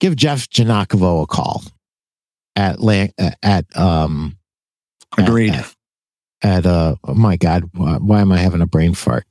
[0.00, 1.62] give Jeff Janakovo a call
[2.56, 2.78] at,
[3.42, 4.36] at, um,
[5.16, 5.54] agreed.
[5.54, 5.74] At,
[6.42, 9.24] at, uh, oh my God, why, why am I having a brain fart?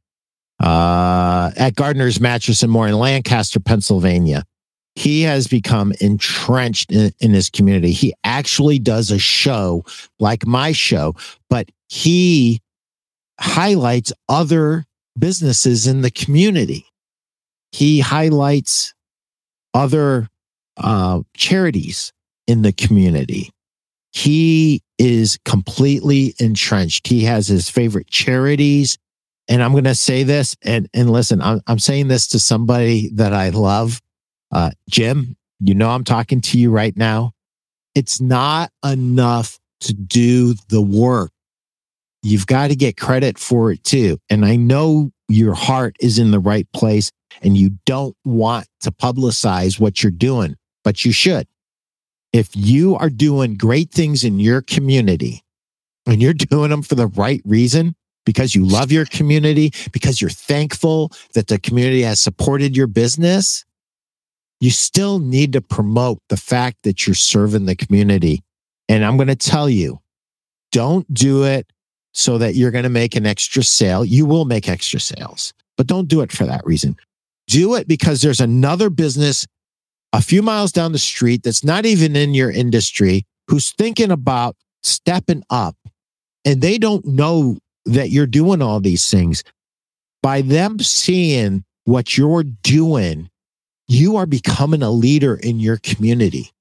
[0.59, 4.43] Uh, at Gardner's Mattress and More in Lancaster, Pennsylvania.
[4.95, 7.91] He has become entrenched in, in his community.
[7.91, 9.83] He actually does a show
[10.19, 11.15] like my show,
[11.49, 12.61] but he
[13.39, 14.85] highlights other
[15.19, 16.85] businesses in the community.
[17.73, 18.93] He highlights
[19.73, 20.29] other
[20.77, 22.13] uh, charities
[22.47, 23.51] in the community.
[24.13, 27.07] He is completely entrenched.
[27.07, 28.97] He has his favorite charities
[29.47, 33.09] and I'm going to say this and, and listen, I'm, I'm saying this to somebody
[33.13, 34.01] that I love.
[34.51, 37.33] Uh, Jim, you know, I'm talking to you right now.
[37.93, 41.31] It's not enough to do the work.
[42.23, 44.17] You've got to get credit for it too.
[44.29, 48.91] And I know your heart is in the right place and you don't want to
[48.91, 51.47] publicize what you're doing, but you should.
[52.33, 55.43] If you are doing great things in your community
[56.05, 60.29] and you're doing them for the right reason, because you love your community, because you're
[60.29, 63.65] thankful that the community has supported your business,
[64.59, 68.43] you still need to promote the fact that you're serving the community.
[68.89, 69.99] And I'm going to tell you,
[70.71, 71.71] don't do it
[72.13, 74.05] so that you're going to make an extra sale.
[74.05, 76.95] You will make extra sales, but don't do it for that reason.
[77.47, 79.45] Do it because there's another business
[80.13, 84.55] a few miles down the street that's not even in your industry who's thinking about
[84.81, 85.75] stepping up
[86.45, 89.43] and they don't know that you're doing all these things.
[90.21, 93.29] By them seeing what you're doing,
[93.87, 96.51] you are becoming a leader in your community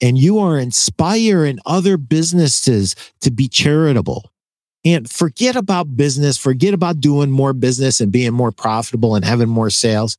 [0.00, 4.30] and you are inspiring other businesses to be charitable.
[4.84, 9.48] And forget about business, forget about doing more business and being more profitable and having
[9.48, 10.16] more sales.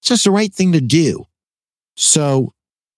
[0.00, 1.26] It's just the right thing to do.
[1.96, 2.52] So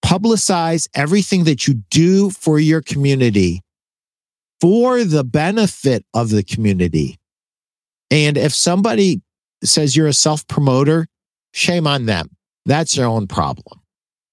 [0.05, 3.61] publicize everything that you do for your community
[4.61, 7.17] for the benefit of the community.
[8.11, 9.21] And if somebody
[9.63, 11.07] says you're a self promoter,
[11.53, 12.29] shame on them.
[12.65, 13.81] That's their own problem.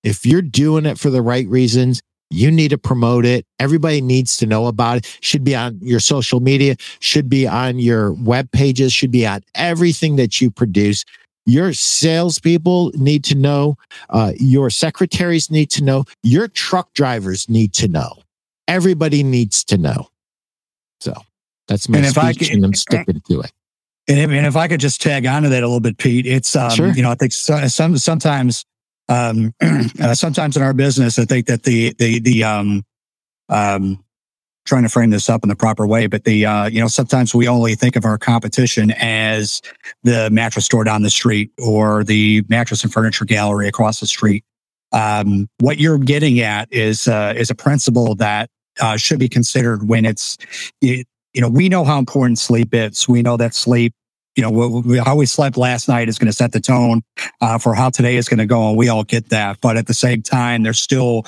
[0.05, 3.47] If you're doing it for the right reasons, you need to promote it.
[3.59, 5.19] Everybody needs to know about it.
[5.23, 9.41] Should be on your social media, should be on your web pages, should be on
[9.55, 11.05] everything that you produce.
[11.47, 13.77] Your salespeople need to know.
[14.11, 16.05] Uh, your secretaries need to know.
[16.23, 18.13] Your truck drivers need to know.
[18.67, 20.09] Everybody needs to know.
[21.01, 21.15] So
[21.67, 23.53] that's my and if I and I'm sticking to it.
[24.11, 26.57] And if, and if, I could just tag onto that a little bit, Pete, it's
[26.57, 26.89] um, sure.
[26.93, 28.65] you know I think some sometimes
[29.09, 29.55] um,
[30.01, 32.85] uh, sometimes in our business I think that the the the um,
[33.49, 34.03] um,
[34.69, 37.35] trying to frame this up in the proper way, but the, uh, you know, sometimes
[37.35, 39.63] we only think of our competition as
[40.03, 44.45] the mattress store down the street or the mattress and furniture gallery across the street.
[44.93, 49.89] Um, what you're getting at is, uh, is a principle that, uh, should be considered
[49.89, 50.37] when it's,
[50.81, 53.09] it, you know, we know how important sleep is.
[53.09, 53.95] We know that sleep
[54.37, 57.03] you know, how we slept last night is going to set the tone
[57.41, 58.69] uh, for how today is going to go.
[58.69, 59.61] And we all get that.
[59.61, 61.25] But at the same time, there's still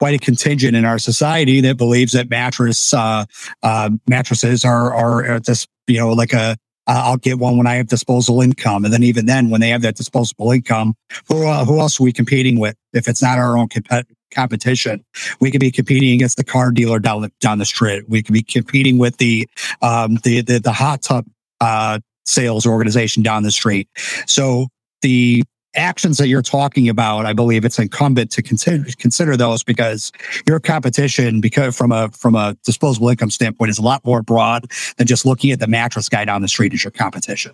[0.00, 3.26] quite a contingent in our society that believes that mattress uh,
[3.62, 7.86] uh, mattresses are are just you know like a I'll get one when I have
[7.86, 10.94] disposable income, and then even then, when they have that disposable income,
[11.28, 12.76] who uh, who else are we competing with?
[12.92, 15.04] If it's not our own comp- competition,
[15.40, 18.08] we could be competing against the car dealer down the down the street.
[18.08, 19.48] We could be competing with the
[19.82, 21.26] um, the, the the hot tub
[21.60, 23.88] uh, sales organization down the street.
[24.26, 24.68] So
[25.02, 25.44] the
[25.76, 30.12] actions that you're talking about, I believe it's incumbent to consider consider those because
[30.46, 34.70] your competition, because from a from a disposable income standpoint, is a lot more broad
[34.96, 37.52] than just looking at the mattress guy down the street as your competition.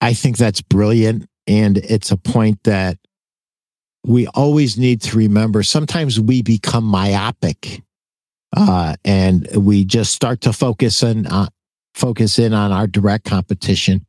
[0.00, 1.26] I think that's brilliant.
[1.46, 2.98] And it's a point that
[4.04, 5.62] we always need to remember.
[5.62, 7.82] Sometimes we become myopic
[8.56, 11.48] uh, and we just start to focus on uh,
[11.94, 14.06] focus in on our direct competition.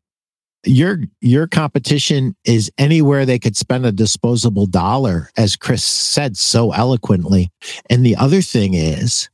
[0.65, 6.71] Your your competition is anywhere they could spend a disposable dollar as chris said so
[6.71, 7.49] eloquently.
[7.89, 9.29] And the other thing is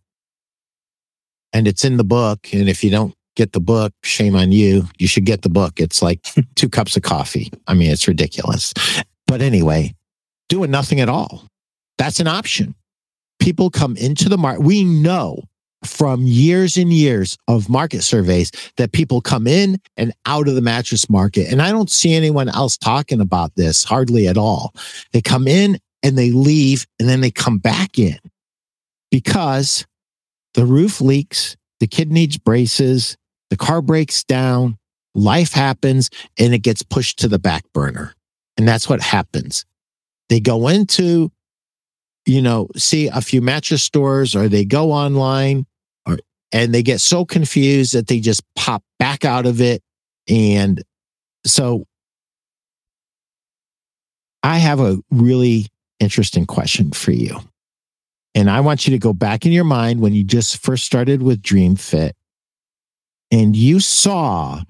[1.53, 4.88] and it's in the book and if you don't get the book shame on you
[4.97, 5.80] you should get the book.
[5.80, 6.22] It's like
[6.55, 7.49] two cups of coffee.
[7.66, 8.74] I mean it's ridiculous.
[9.26, 9.95] But anyway
[10.52, 11.47] doing nothing at all
[11.97, 12.76] that's an option
[13.39, 15.41] people come into the market we know
[15.84, 20.62] from years and years of market surveys that people come in and out of the
[20.62, 21.52] mattress market.
[21.52, 24.74] And I don't see anyone else talking about this hardly at all.
[25.12, 28.20] They come in and they leave and then they come back in
[29.10, 29.86] because
[30.54, 33.18] the roof leaks, the kid needs braces,
[33.49, 34.78] the car breaks down,
[35.16, 38.14] life happens, and it gets pushed to the back burner.
[38.58, 39.66] And that's what happens.
[40.32, 41.32] They go into
[42.25, 45.65] you know, see a few mattress stores or they go online
[46.05, 46.17] or,
[46.51, 49.82] and they get so confused that they just pop back out of it.
[50.29, 50.84] And
[51.45, 51.86] so
[54.43, 55.67] I have a really
[55.99, 57.38] interesting question for you.
[58.34, 61.21] And I want you to go back in your mind when you just first started
[61.21, 62.13] with DreamFit
[63.29, 64.61] and you saw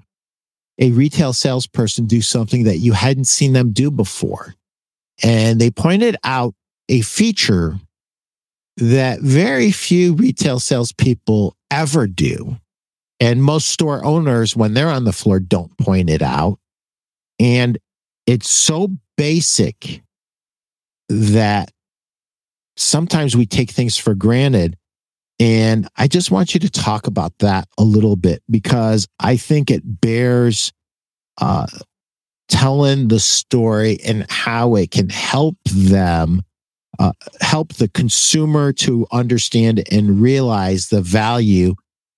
[0.79, 4.55] a retail salesperson do something that you hadn't seen them do before.
[5.23, 6.55] And they pointed out
[6.89, 7.79] a feature
[8.77, 12.57] that very few retail salespeople ever do.
[13.19, 16.57] And most store owners, when they're on the floor, don't point it out.
[17.39, 17.77] And
[18.25, 20.01] it's so basic
[21.09, 21.71] that
[22.77, 24.77] sometimes we take things for granted.
[25.39, 29.69] And I just want you to talk about that a little bit because I think
[29.69, 30.71] it bears
[31.39, 31.67] uh,
[32.51, 36.43] telling the story and how it can help them
[36.99, 41.73] uh, help the consumer to understand and realize the value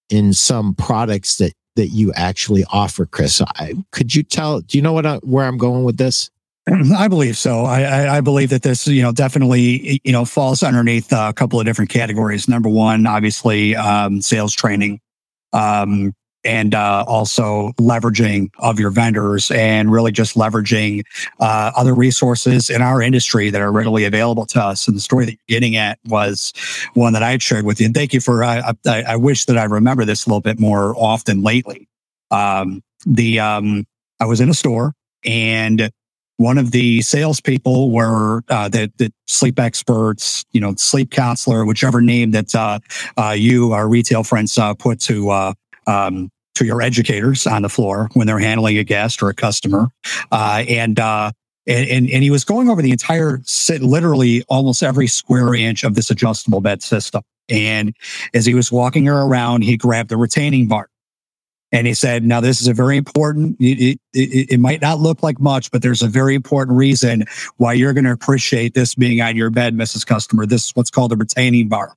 [0.09, 4.81] in some products that that you actually offer chris I, could you tell do you
[4.81, 6.29] know what I, where i'm going with this
[6.97, 7.65] I believe so.
[7.65, 11.65] I, I, believe that this, you know, definitely, you know, falls underneath a couple of
[11.65, 12.47] different categories.
[12.47, 15.01] Number one, obviously, um, sales training.
[15.51, 16.13] Um,
[16.43, 21.03] and uh, also leveraging of your vendors and really just leveraging
[21.39, 24.87] uh, other resources in our industry that are readily available to us.
[24.87, 26.53] And the story that you're getting at was
[26.93, 27.87] one that I shared with you.
[27.87, 28.43] And thank you for.
[28.43, 31.87] Uh, I, I wish that I remember this a little bit more often lately.
[32.31, 33.85] Um, the um,
[34.19, 34.93] I was in a store
[35.25, 35.91] and
[36.37, 42.01] one of the salespeople were uh, the, the sleep experts, you know, sleep counselor, whichever
[42.01, 42.79] name that uh,
[43.17, 45.53] uh, you, our retail friends, uh, put to uh,
[45.88, 49.88] um, to your educators on the floor when they're handling a guest or a customer.
[50.31, 51.31] Uh, and, uh,
[51.65, 53.41] and, and, he was going over the entire,
[53.79, 57.23] literally almost every square inch of this adjustable bed system.
[57.49, 57.95] And
[58.34, 60.89] as he was walking her around, he grabbed the retaining bar.
[61.71, 65.23] And he said, now this is a very important, it, it, it, might not look
[65.23, 67.25] like much, but there's a very important reason
[67.57, 70.05] why you're going to appreciate this being on your bed, Mrs.
[70.05, 70.45] Customer.
[70.45, 71.95] This is what's called a retaining bar.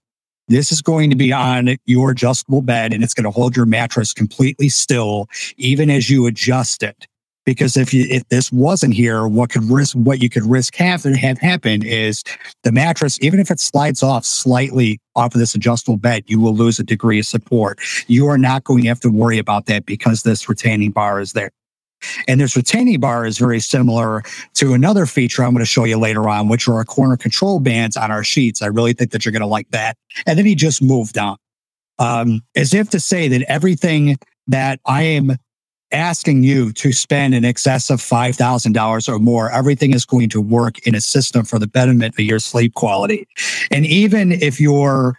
[0.48, 3.66] This is going to be on your adjustable bed and it's going to hold your
[3.66, 7.06] mattress completely still, even as you adjust it.
[7.44, 11.04] Because if you, if this wasn't here, what could risk, what you could risk have,
[11.04, 12.24] have happen is
[12.64, 16.54] the mattress, even if it slides off slightly off of this adjustable bed, you will
[16.54, 17.78] lose a degree of support.
[18.08, 21.34] You are not going to have to worry about that because this retaining bar is
[21.34, 21.52] there.
[22.28, 24.22] And this retaining bar is very similar
[24.54, 27.60] to another feature I'm going to show you later on, which are our corner control
[27.60, 28.62] bands on our sheets.
[28.62, 29.96] I really think that you're going to like that.
[30.26, 31.36] And then he just moved on.
[31.98, 34.18] Um, as if to say that everything
[34.48, 35.36] that I am
[35.92, 40.78] asking you to spend in excess of $5,000 or more, everything is going to work
[40.86, 43.26] in a system for the betterment of your sleep quality.
[43.70, 45.18] And even if your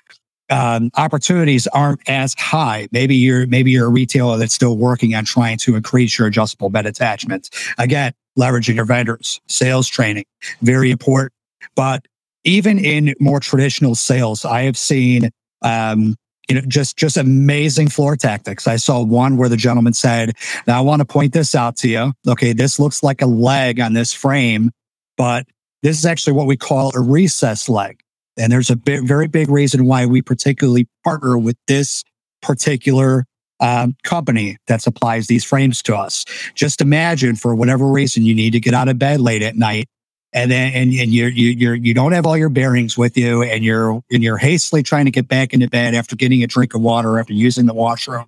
[0.50, 5.26] um, opportunities aren't as high, maybe you're maybe you're a retailer that's still working on
[5.26, 7.50] trying to increase your adjustable bed attachments.
[7.78, 10.26] Again, leveraging your vendors, sales training,
[10.62, 11.34] very important.
[11.76, 12.06] But
[12.44, 15.32] even in more traditional sales, I have seen
[15.64, 16.16] um,
[16.48, 18.68] you know, just just amazing floor tactics.
[18.68, 20.34] I saw one where the gentleman said,
[20.66, 22.14] "Now I want to point this out to you.
[22.28, 24.72] Okay, this looks like a leg on this frame,
[25.18, 25.46] but
[25.84, 28.00] this is actually what we call a recess leg."
[28.38, 32.04] And there's a very big reason why we particularly partner with this
[32.42, 33.26] particular
[33.60, 36.24] um, company that supplies these frames to us.
[36.54, 39.88] Just imagine, for whatever reason, you need to get out of bed late at night
[40.34, 43.44] and then and, and you're you you're you don't have all your bearings with you
[43.44, 46.74] and you're and you're hastily trying to get back into bed after getting a drink
[46.74, 48.26] of water after using the washroom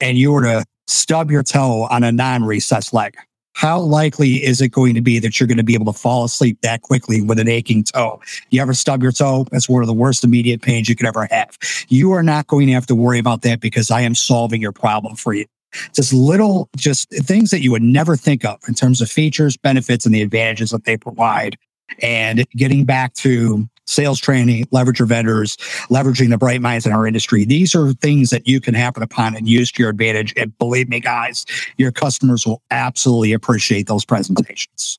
[0.00, 3.16] and you were to stub your toe on a non-recessed leg
[3.54, 6.24] how likely is it going to be that you're going to be able to fall
[6.24, 8.20] asleep that quickly with an aching toe?
[8.50, 9.46] You ever stub your toe?
[9.50, 11.58] That's one of the worst immediate pains you could ever have.
[11.88, 14.72] You are not going to have to worry about that because I am solving your
[14.72, 15.46] problem for you
[15.94, 20.04] just little, just things that you would never think of in terms of features, benefits,
[20.04, 21.56] and the advantages that they provide.
[22.00, 25.56] And getting back to sales training, leverage your vendors,
[25.90, 27.44] leveraging the bright minds in our industry.
[27.44, 30.32] These are things that you can happen upon and use to your advantage.
[30.36, 31.44] And believe me, guys,
[31.76, 34.98] your customers will absolutely appreciate those presentations.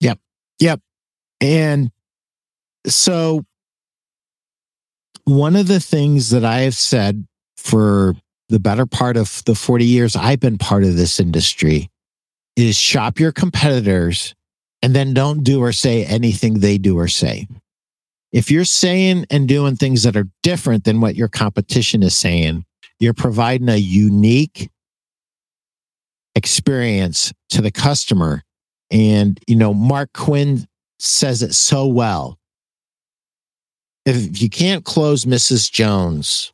[0.00, 0.18] Yep.
[0.60, 0.80] Yep.
[1.40, 1.90] And
[2.86, 3.44] so
[5.24, 8.14] one of the things that I have said for
[8.48, 11.90] the better part of the 40 years I've been part of this industry
[12.54, 14.34] is shop your competitors
[14.82, 17.48] and then don't do or say anything they do or say.
[18.36, 22.66] If you're saying and doing things that are different than what your competition is saying,
[23.00, 24.68] you're providing a unique
[26.34, 28.42] experience to the customer.
[28.90, 30.66] And, you know, Mark Quinn
[30.98, 32.38] says it so well.
[34.04, 35.72] If you can't close Mrs.
[35.72, 36.52] Jones,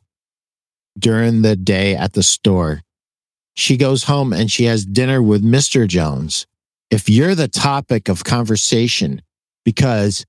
[0.97, 2.81] during the day at the store.
[3.55, 5.87] She goes home and she has dinner with Mr.
[5.87, 6.47] Jones.
[6.89, 9.21] If you're the topic of conversation,
[9.65, 10.25] because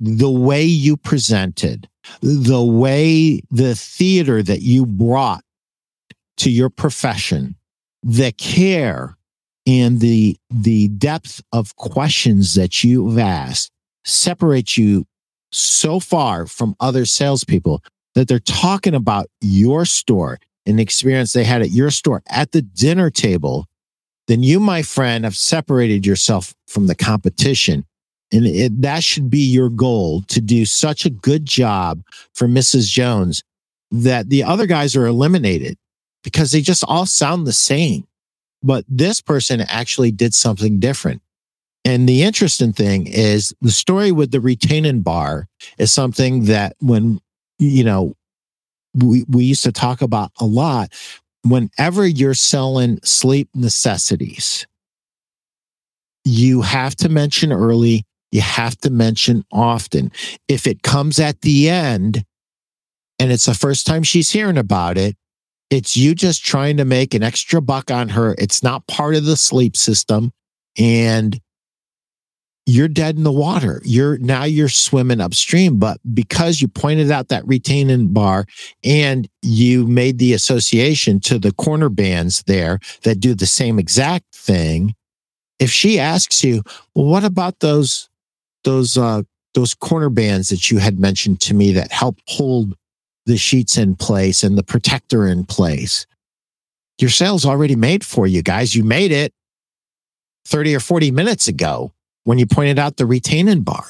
[0.00, 1.88] the way you presented,
[2.22, 5.44] the way the theater that you brought
[6.38, 7.54] to your profession,
[8.02, 9.16] the care
[9.66, 13.70] and the, the depth of questions that you've asked
[14.04, 15.06] separates you
[15.52, 17.82] so far from other salespeople
[18.14, 22.52] that they're talking about your store and the experience they had at your store at
[22.52, 23.66] the dinner table,
[24.28, 27.84] then you, my friend, have separated yourself from the competition.
[28.32, 32.02] And it, that should be your goal to do such a good job
[32.34, 32.88] for Mrs.
[32.88, 33.42] Jones
[33.90, 35.76] that the other guys are eliminated
[36.22, 38.06] because they just all sound the same.
[38.62, 41.22] But this person actually did something different.
[41.84, 47.20] And the interesting thing is the story with the retaining bar is something that when
[47.60, 48.14] you know,
[48.94, 50.92] we, we used to talk about a lot.
[51.42, 54.66] Whenever you're selling sleep necessities,
[56.24, 60.12] you have to mention early, you have to mention often.
[60.48, 62.24] If it comes at the end
[63.18, 65.16] and it's the first time she's hearing about it,
[65.70, 68.34] it's you just trying to make an extra buck on her.
[68.38, 70.32] It's not part of the sleep system.
[70.78, 71.40] And
[72.66, 73.80] you're dead in the water.
[73.84, 75.78] You're now you're swimming upstream.
[75.78, 78.46] But because you pointed out that retaining bar
[78.84, 84.34] and you made the association to the corner bands there that do the same exact
[84.34, 84.94] thing,
[85.58, 86.62] if she asks you,
[86.94, 88.09] well, what about those
[88.64, 89.22] those uh
[89.54, 92.74] those corner bands that you had mentioned to me that help hold
[93.26, 96.06] the sheets in place and the protector in place?
[97.00, 98.74] Your sale's already made for you guys.
[98.74, 99.32] You made it
[100.46, 101.92] 30 or 40 minutes ago
[102.24, 103.86] when you pointed out the retaining bar.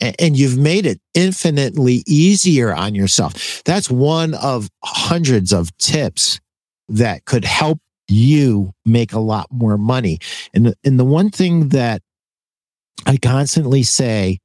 [0.00, 3.62] And you've made it infinitely easier on yourself.
[3.64, 6.40] That's one of hundreds of tips
[6.88, 10.18] that could help you make a lot more money.
[10.54, 12.00] And the, and the one thing that
[13.06, 14.38] I constantly say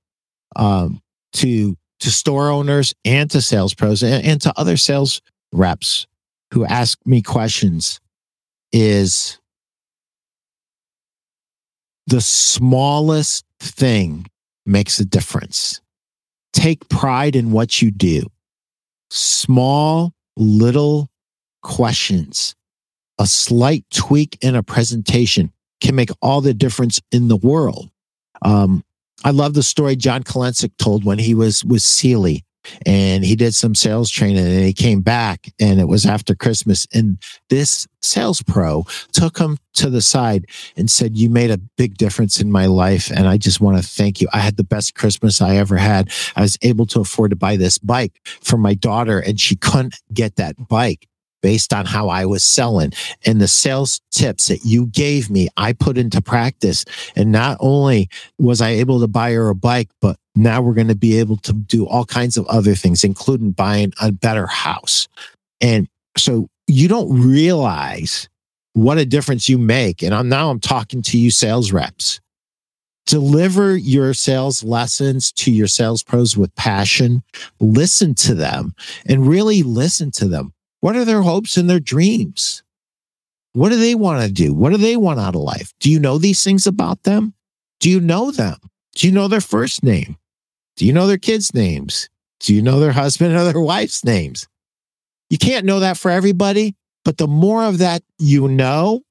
[0.55, 1.01] um,
[1.33, 5.21] to to store owners and to sales pros and, and to other sales
[5.53, 6.07] reps
[6.53, 7.99] who ask me questions
[8.71, 9.39] is
[12.07, 14.25] the smallest thing
[14.65, 15.81] makes a difference.
[16.53, 18.23] Take pride in what you do.
[19.09, 21.09] Small, little
[21.63, 22.55] questions,
[23.17, 25.51] a slight tweak in a presentation
[25.81, 27.89] can make all the difference in the world.
[28.41, 28.83] Um,
[29.23, 32.43] I love the story John Kolensik told when he was with Sealy
[32.85, 36.87] and he did some sales training and he came back and it was after Christmas.
[36.93, 41.97] And this sales pro took him to the side and said, You made a big
[41.97, 43.11] difference in my life.
[43.11, 44.27] And I just want to thank you.
[44.33, 46.11] I had the best Christmas I ever had.
[46.35, 49.95] I was able to afford to buy this bike for my daughter and she couldn't
[50.13, 51.07] get that bike
[51.45, 52.91] based on how I was selling
[53.23, 56.85] and the sales tips that you gave me, I put into practice.
[57.15, 60.87] And not only was I able to buy her a bike, but now we're going
[60.87, 65.07] to be able to do all kinds of other things, including buying a better house.
[65.61, 65.87] And
[66.17, 68.27] so you don't realize
[68.73, 70.01] what a difference you make.
[70.01, 72.21] And I'm now I'm talking to you sales reps.
[73.05, 77.21] Deliver your sales lessons to your sales pros with passion.
[77.59, 78.73] Listen to them
[79.05, 80.55] and really listen to them.
[80.85, 82.61] What are their hopes and their dreams?
[83.53, 84.53] What do they want to do?
[84.53, 85.73] What do they want out of life?
[85.79, 87.33] Do you know these things about them?
[87.79, 88.57] Do you know them?
[88.93, 90.15] Do you know their first name?
[90.77, 92.07] Do you know their kids' names?
[92.39, 94.47] Do you know their husband or their wife's names?
[95.31, 99.01] You can't know that for everybody, but the more of that you know,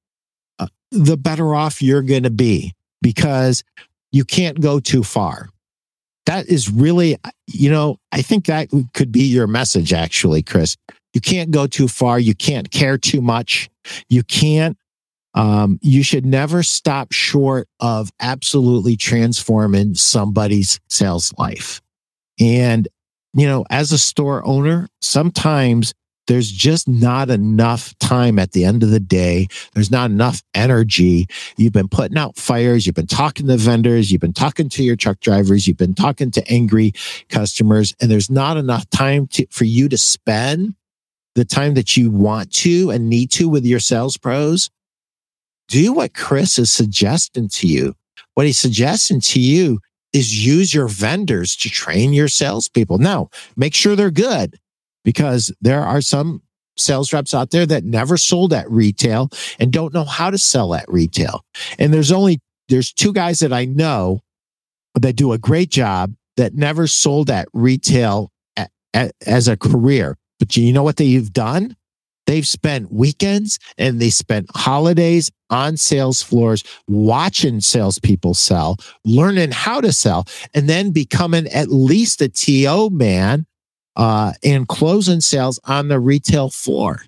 [0.60, 2.72] uh, the better off you're going to be
[3.02, 3.64] because
[4.12, 5.48] you can't go too far.
[6.26, 7.16] That is really,
[7.48, 10.76] you know, I think that could be your message, actually, Chris.
[11.14, 12.18] You can't go too far.
[12.18, 13.70] You can't care too much.
[14.08, 14.76] You can't,
[15.34, 21.80] um, you should never stop short of absolutely transforming somebody's sales life.
[22.38, 22.88] And,
[23.32, 25.94] you know, as a store owner, sometimes
[26.26, 29.46] there's just not enough time at the end of the day.
[29.74, 31.26] There's not enough energy.
[31.56, 32.86] You've been putting out fires.
[32.86, 34.10] You've been talking to vendors.
[34.10, 35.66] You've been talking to your truck drivers.
[35.66, 36.92] You've been talking to angry
[37.28, 40.74] customers and there's not enough time to, for you to spend
[41.34, 44.70] the time that you want to and need to with your sales pros,
[45.68, 47.94] do what Chris is suggesting to you.
[48.34, 49.80] What he's suggesting to you
[50.12, 52.98] is use your vendors to train your salespeople.
[52.98, 54.58] Now, make sure they're good
[55.04, 56.42] because there are some
[56.76, 59.28] sales reps out there that never sold at retail
[59.58, 61.44] and don't know how to sell at retail.
[61.78, 64.20] And there's only, there's two guys that I know
[64.94, 70.16] that do a great job that never sold at retail at, at, as a career.
[70.44, 71.74] But you know what they've done?
[72.26, 78.76] They've spent weekends and they spent holidays on sales floors watching salespeople sell,
[79.06, 83.46] learning how to sell, and then becoming at least a TO man
[83.96, 87.00] uh, and closing sales on the retail floor.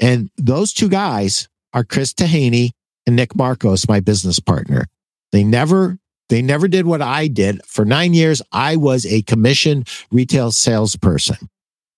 [0.00, 2.72] And those two guys are Chris Taheny
[3.06, 4.86] and Nick Marcos, my business partner.
[5.30, 5.98] They never
[6.30, 7.64] they never did what I did.
[7.64, 11.48] For nine years, I was a commission retail salesperson.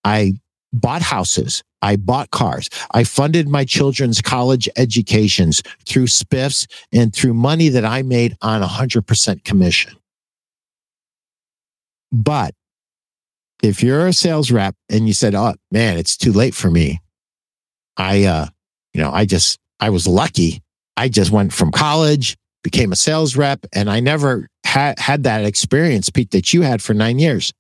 [0.05, 0.35] I
[0.73, 1.63] bought houses.
[1.83, 2.69] I bought cars.
[2.93, 8.63] I funded my children's college educations through spiffs and through money that I made on
[8.63, 9.95] 100% commission.
[12.13, 12.55] But
[13.63, 17.01] if you're a sales rep and you said, "Oh man, it's too late for me,"
[17.97, 18.47] I, uh,
[18.93, 20.63] you know, I just I was lucky.
[20.97, 25.45] I just went from college, became a sales rep, and I never had had that
[25.45, 27.53] experience, Pete, that you had for nine years.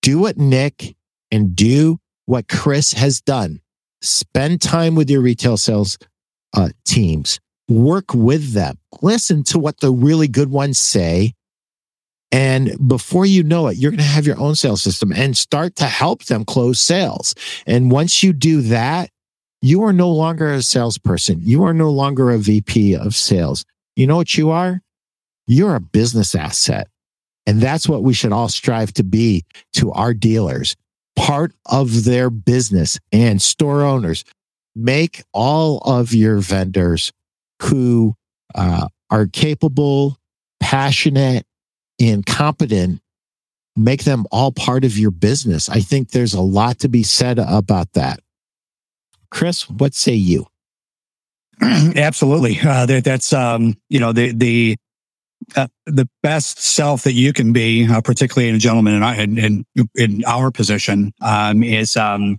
[0.00, 0.96] Do what Nick
[1.32, 3.60] and do what Chris has done.
[4.02, 5.98] Spend time with your retail sales
[6.54, 11.32] uh, teams, work with them, listen to what the really good ones say.
[12.30, 15.76] And before you know it, you're going to have your own sales system and start
[15.76, 17.34] to help them close sales.
[17.66, 19.10] And once you do that,
[19.60, 21.40] you are no longer a salesperson.
[21.42, 23.64] You are no longer a VP of sales.
[23.96, 24.80] You know what you are?
[25.46, 26.88] You're a business asset.
[27.46, 30.74] And that's what we should all strive to be to our dealers
[31.16, 34.24] part of their business and store owners
[34.74, 37.12] make all of your vendors
[37.62, 38.14] who
[38.54, 40.18] uh, are capable,
[40.60, 41.46] passionate,
[42.00, 43.00] and competent,
[43.76, 45.68] make them all part of your business.
[45.68, 48.20] I think there's a lot to be said about that.
[49.30, 50.46] Chris, what say you?
[51.62, 52.58] Absolutely.
[52.60, 54.76] Uh, that, that's, um, you know, the, the,
[55.56, 59.88] uh, the best self that you can be, uh, particularly in a gentleman in, in,
[59.94, 62.38] in our position, um, is um,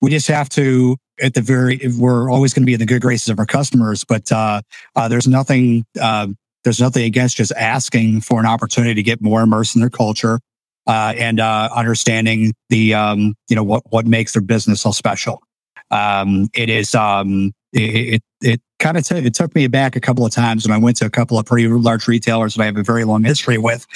[0.00, 3.02] we just have to, at the very, we're always going to be in the good
[3.02, 4.60] graces of our customers, but uh,
[4.94, 6.26] uh there's nothing, uh,
[6.64, 10.40] there's nothing against just asking for an opportunity to get more immersed in their culture
[10.86, 15.42] and understanding the, um, you know, what what makes their business so special.
[15.90, 20.00] Um, it is, um, it, it, it kind of t- it took me back a
[20.00, 22.66] couple of times when I went to a couple of pretty large retailers that I
[22.66, 23.86] have a very long history with,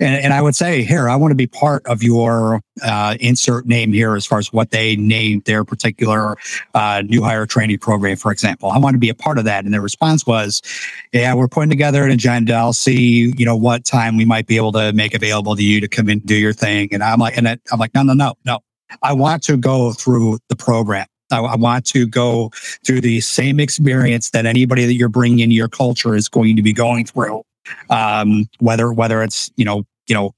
[0.00, 3.66] and, and I would say, here, I want to be part of your uh, insert
[3.66, 6.36] name here as far as what they named their particular
[6.74, 8.70] uh, new hire training program, for example.
[8.70, 10.62] I want to be a part of that, and their response was,
[11.12, 12.54] yeah, we're putting together an agenda.
[12.54, 15.80] I'll see, you know, what time we might be able to make available to you
[15.80, 16.88] to come in and do your thing.
[16.92, 18.60] And I'm like, and I'm like, no, no, no, no.
[19.02, 21.06] I want to go through the program.
[21.30, 22.50] I, I, want to go
[22.84, 26.62] through the same experience that anybody that you're bringing into your culture is going to
[26.62, 27.42] be going through.
[27.90, 30.34] Um, whether whether it's you know you know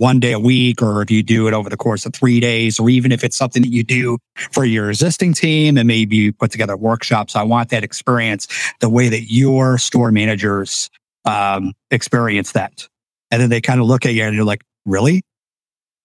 [0.00, 2.80] one day a week, or if you do it over the course of three days,
[2.80, 4.16] or even if it's something that you do
[4.50, 7.36] for your existing team and maybe you put together workshops.
[7.36, 8.48] I want that experience
[8.80, 10.88] the way that your store managers
[11.26, 12.88] um, experience that.
[13.30, 15.22] And then they kind of look at you and you're like, really?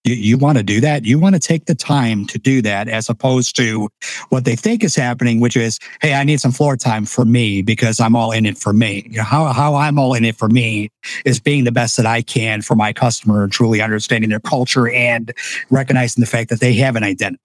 [0.05, 1.03] You, you want to do that?
[1.03, 3.89] You want to take the time to do that as opposed to
[4.29, 7.61] what they think is happening, which is, hey, I need some floor time for me
[7.61, 9.07] because I'm all in it for me.
[9.09, 10.91] You know, how, how I'm all in it for me
[11.25, 14.87] is being the best that I can for my customer and truly understanding their culture
[14.89, 15.33] and
[15.69, 17.41] recognizing the fact that they have an identity.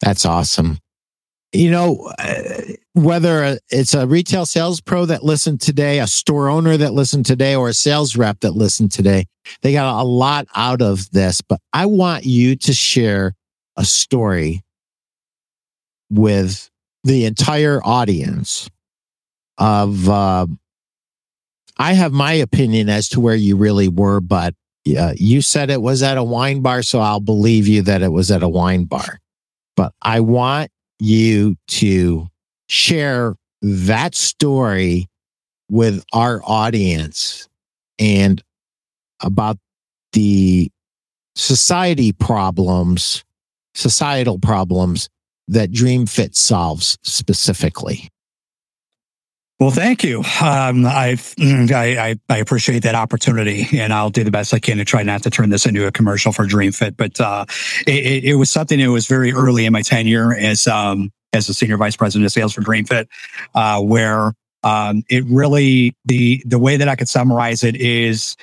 [0.00, 0.78] That's awesome
[1.56, 6.76] you know, uh, whether it's a retail sales pro that listened today, a store owner
[6.76, 9.26] that listened today, or a sales rep that listened today,
[9.62, 11.40] they got a lot out of this.
[11.40, 13.34] But I want you to share
[13.76, 14.62] a story
[16.10, 16.70] with
[17.04, 18.70] the entire audience
[19.58, 20.46] of, uh,
[21.78, 24.54] I have my opinion as to where you really were, but
[24.98, 28.12] uh, you said it was at a wine bar, so I'll believe you that it
[28.12, 29.20] was at a wine bar.
[29.76, 32.28] But I want you to
[32.68, 35.08] share that story
[35.70, 37.48] with our audience
[37.98, 38.42] and
[39.20, 39.58] about
[40.12, 40.70] the
[41.34, 43.24] society problems,
[43.74, 45.08] societal problems
[45.48, 48.08] that DreamFit solves specifically.
[49.58, 50.18] Well, thank you.
[50.18, 54.84] Um, I, I, I appreciate that opportunity, and I'll do the best I can to
[54.84, 56.98] try not to turn this into a commercial for DreamFit.
[56.98, 57.46] But uh,
[57.86, 61.54] it, it, was something that was very early in my tenure as um, as a
[61.54, 63.06] senior vice president of sales for DreamFit,
[63.54, 68.36] uh, where um, it really the the way that I could summarize it is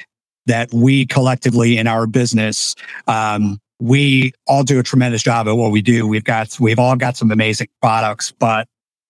[0.47, 2.76] that we collectively in our business
[3.07, 6.07] um, we all do a tremendous job at what we do.
[6.07, 8.68] We've got we've all got some amazing products, but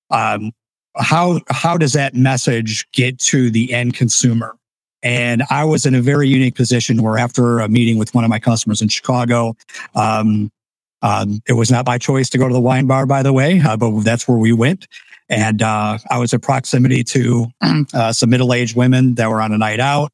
[0.10, 0.52] um,
[0.98, 4.56] how how does that message get to the end consumer?
[5.02, 8.30] And I was in a very unique position where after a meeting with one of
[8.30, 9.56] my customers in Chicago,
[9.96, 10.50] um,
[11.02, 13.60] um, it was not my choice to go to the wine bar, by the way,
[13.60, 14.88] uh, but that's where we went.
[15.28, 17.48] And uh, I was in proximity to
[17.94, 20.12] uh, some middle-aged women that were on a night out,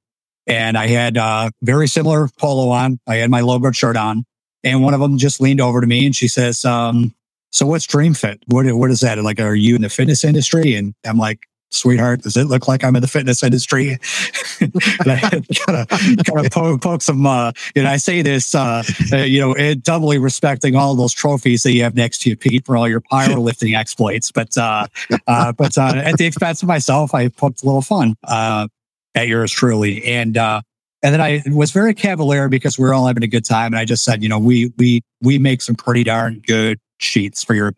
[0.48, 3.00] and I had uh, very similar polo on.
[3.06, 4.26] I had my logo shirt on,
[4.64, 7.14] and one of them just leaned over to me and she says, um,
[7.52, 8.40] so what's DreamFit?
[8.48, 9.18] What what is that?
[9.24, 10.76] like, are you in the fitness industry?
[10.76, 13.92] And I'm like, sweetheart, does it look like I'm in the fitness industry?
[14.60, 14.72] and
[15.06, 17.26] I kind of poke, poke some.
[17.26, 21.64] Uh, and I say this, uh, uh, you know, it, doubly respecting all those trophies
[21.64, 24.32] that you have next to you, Pete, for all your powerlifting exploits.
[24.32, 24.88] But uh,
[25.28, 28.68] uh, but uh, at the expense of myself, I poked a little fun uh,
[29.16, 30.38] at yours truly, and.
[30.38, 30.62] Uh,
[31.02, 33.68] and then I was very cavalier because we are all having a good time.
[33.68, 37.44] And I just said, you know, we we we make some pretty darn good sheets
[37.44, 37.74] for your.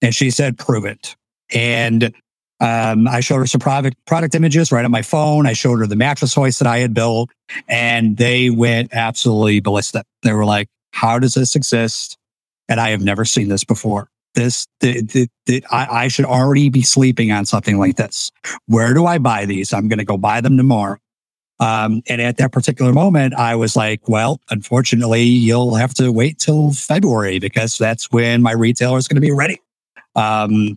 [0.00, 1.14] And she said, prove it.
[1.54, 2.12] And
[2.62, 5.46] um, I showed her some product product images right on my phone.
[5.46, 7.30] I showed her the mattress hoist that I had built,
[7.68, 10.04] and they went absolutely ballistic.
[10.22, 12.16] They were like, "How does this exist?"
[12.68, 14.08] And I have never seen this before.
[14.34, 18.30] This, the, the, the, I, I should already be sleeping on something like this.
[18.66, 19.74] Where do I buy these?
[19.74, 20.96] I'm going to go buy them tomorrow.
[21.62, 26.40] Um, and at that particular moment, I was like, well, unfortunately, you'll have to wait
[26.40, 29.60] till February because that's when my retailer is going to be ready.
[30.16, 30.76] Um,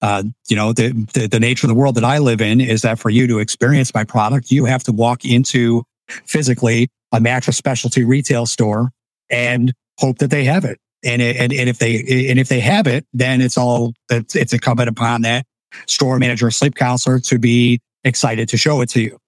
[0.00, 2.80] uh, you know, the, the, the nature of the world that I live in is
[2.82, 7.58] that for you to experience my product, you have to walk into physically a mattress
[7.58, 8.92] specialty retail store
[9.28, 10.78] and hope that they have it.
[11.04, 14.54] And, and, and if they, and if they have it, then it's all, it's, it's
[14.54, 15.44] incumbent upon that
[15.86, 19.18] store manager, sleep counselor to be excited to show it to you.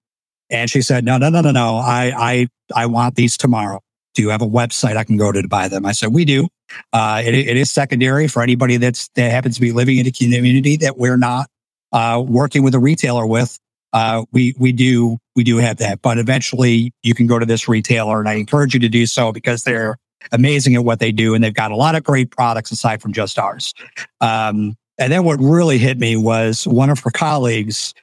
[0.49, 1.77] And she said, no, no, no, no, no.
[1.77, 3.81] I, I, I want these tomorrow.
[4.15, 5.85] Do you have a website I can go to to buy them?
[5.85, 6.47] I said, we do.
[6.91, 10.11] Uh, it, it is secondary for anybody that's, that happens to be living in a
[10.11, 11.49] community that we're not,
[11.91, 13.59] uh, working with a retailer with.
[13.93, 17.67] Uh, we, we do, we do have that, but eventually you can go to this
[17.67, 19.97] retailer and I encourage you to do so because they're
[20.31, 21.33] amazing at what they do.
[21.33, 23.73] And they've got a lot of great products aside from just ours.
[24.19, 27.93] Um, and then what really hit me was one of her colleagues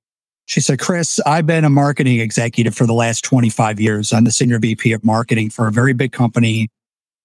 [0.47, 4.13] she said, Chris, I've been a marketing executive for the last 25 years.
[4.13, 6.69] I'm the senior VP of marketing for a very big company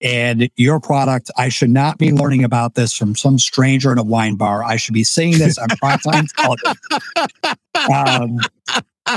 [0.02, 4.04] And your product, I should not be learning about this from some stranger in a
[4.04, 4.64] wine bar.
[4.64, 6.78] I should be seeing this on primetime television
[7.94, 8.40] um,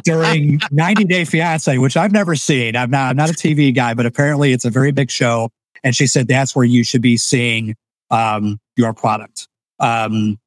[0.02, 2.74] during 90 Day Fiance, which I've never seen.
[2.74, 5.50] I'm not, I'm not a TV guy, but apparently it's a very big show.
[5.84, 7.76] And she said that's where you should be seeing
[8.10, 9.46] um, your product.
[9.78, 10.38] Um,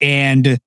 [0.00, 0.58] and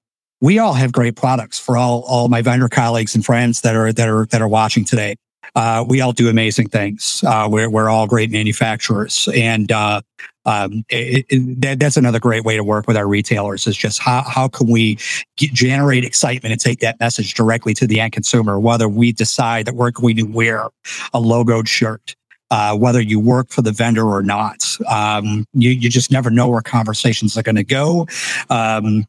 [0.42, 3.92] we all have great products for all all my vendor colleagues and friends that are
[3.94, 5.16] that are that are watching today.
[5.56, 7.24] Uh, we all do amazing things.
[7.26, 10.02] Uh, we're we're all great manufacturers, and uh,
[10.46, 13.66] um, it, it, that, that's another great way to work with our retailers.
[13.66, 15.00] Is just how how can we
[15.38, 19.66] get, generate excitement and take that message directly to the end consumer, whether we decide
[19.66, 20.66] that we're going to wear
[21.14, 22.16] a logoed shirt.
[22.50, 26.48] Uh, whether you work for the vendor or not, um, you, you just never know
[26.48, 28.08] where conversations are going to go.
[28.50, 29.06] Um,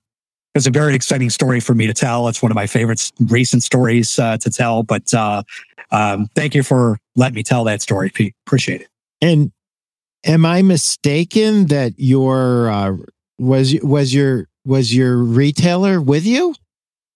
[0.58, 2.28] it's a very exciting story for me to tell.
[2.28, 4.82] It's one of my favorite recent stories uh, to tell.
[4.82, 5.42] But uh,
[5.90, 8.34] um, thank you for letting me tell that story, Pete.
[8.46, 8.88] Appreciate it.
[9.22, 9.52] And
[10.24, 12.96] am I mistaken that your uh,
[13.38, 16.54] was was your was your retailer with you?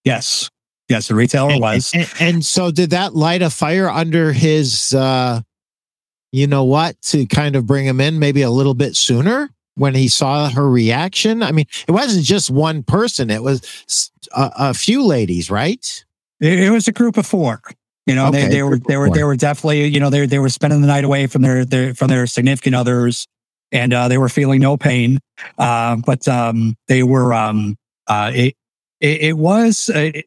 [0.05, 0.49] Yes,
[0.89, 1.91] yes, the retailer and, was.
[1.95, 4.95] And, and, so, did that light a fire under his?
[4.95, 5.43] uh
[6.33, 7.01] You know what?
[7.03, 10.69] To kind of bring him in, maybe a little bit sooner when he saw her
[10.69, 11.43] reaction?
[11.43, 16.05] I mean, it wasn't just one person; it was a, a few ladies, right?
[16.41, 17.61] It, it, was a group of four.
[18.07, 18.43] You know, okay.
[18.43, 20.89] they, they were they were they were definitely you know they they were spending the
[20.89, 23.27] night away from their, their from their significant others,
[23.71, 25.21] and uh, they were feeling no pain.
[25.59, 27.77] Uh, but um, they were um,
[28.09, 28.55] uh, it,
[29.01, 30.27] it, it was uh, it,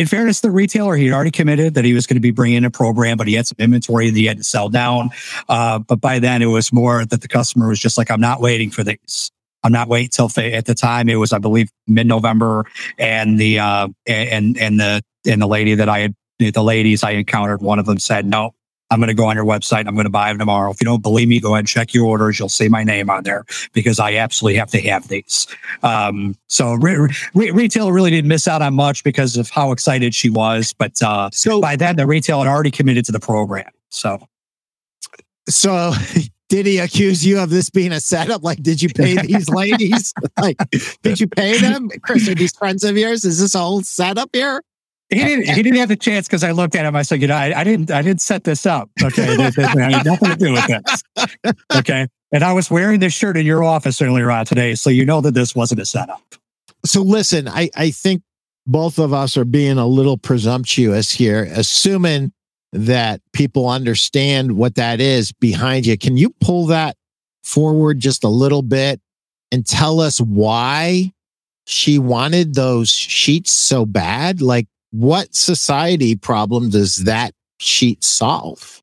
[0.00, 2.56] in fairness, the retailer, he had already committed that he was going to be bringing
[2.56, 5.10] in a program, but he had some inventory that he had to sell down.
[5.46, 8.40] Uh, but by then, it was more that the customer was just like, I'm not
[8.40, 9.30] waiting for these.
[9.62, 12.64] I'm not waiting till at the time it was, I believe, mid November,
[12.98, 17.10] and the uh, and and the and the lady that I had the ladies I
[17.10, 18.54] encountered, one of them said, "No,
[18.90, 19.86] I'm going to go on your website.
[19.86, 20.70] I'm going to buy them tomorrow.
[20.70, 22.38] If you don't believe me, go ahead and check your orders.
[22.38, 25.46] You'll see my name on there because I absolutely have to have these.
[25.82, 30.14] Um, so re- re- retailer really didn't miss out on much because of how excited
[30.14, 30.72] she was.
[30.72, 33.70] But uh, so by then, the retail had already committed to the program.
[33.90, 34.26] So,
[35.48, 35.92] so
[36.48, 38.42] did he accuse you of this being a setup?
[38.42, 40.12] Like, did you pay these ladies?
[40.40, 40.56] like,
[41.02, 41.88] did you pay them?
[42.02, 43.24] Chris, are these friends of yours?
[43.24, 44.62] Is this a whole setup here?
[45.10, 45.48] He didn't.
[45.48, 46.94] He didn't have the chance because I looked at him.
[46.96, 47.90] I said, "You know, I, I didn't.
[47.90, 48.90] I didn't set this up.
[49.02, 51.02] Okay, this, had nothing to do with this.
[51.74, 55.04] Okay." And I was wearing this shirt in your office earlier on today, so you
[55.04, 56.22] know that this wasn't a setup.
[56.84, 58.22] So listen, I I think
[58.66, 62.32] both of us are being a little presumptuous here, assuming
[62.72, 65.98] that people understand what that is behind you.
[65.98, 66.96] Can you pull that
[67.42, 69.00] forward just a little bit
[69.50, 71.12] and tell us why
[71.66, 74.40] she wanted those sheets so bad?
[74.40, 78.82] Like, what society problem does that sheet solve?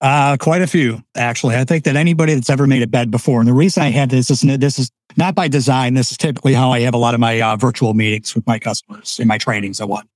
[0.00, 1.56] Uh, quite a few, actually.
[1.56, 4.10] I think that anybody that's ever made a bed before, and the reason I had
[4.10, 5.94] this is this is not by design.
[5.94, 8.60] This is typically how I have a lot of my uh, virtual meetings with my
[8.60, 9.80] customers in my trainings.
[9.80, 10.08] I want.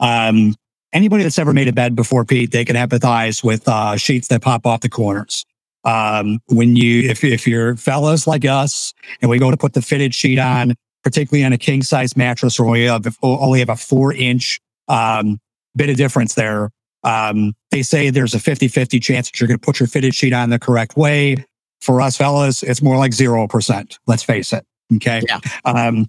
[0.00, 0.54] Um,
[0.92, 4.42] anybody that's ever made a bed before, Pete, they can empathize with uh, sheets that
[4.42, 5.44] pop off the corners.
[5.84, 8.92] Um, when you, if if you're fellas like us,
[9.22, 10.74] and we go to put the fitted sheet on,
[11.06, 15.38] particularly on a king size mattress where we have, only have a four inch um,
[15.76, 16.72] bit of difference there.
[17.04, 20.16] Um, they say there's a 50 50 chance that you're going to put your fitted
[20.16, 21.46] sheet on the correct way.
[21.80, 23.98] For us fellas, it's more like 0%.
[24.08, 24.66] Let's face it.
[24.96, 25.22] Okay.
[25.28, 25.38] Yeah.
[25.64, 26.08] Um,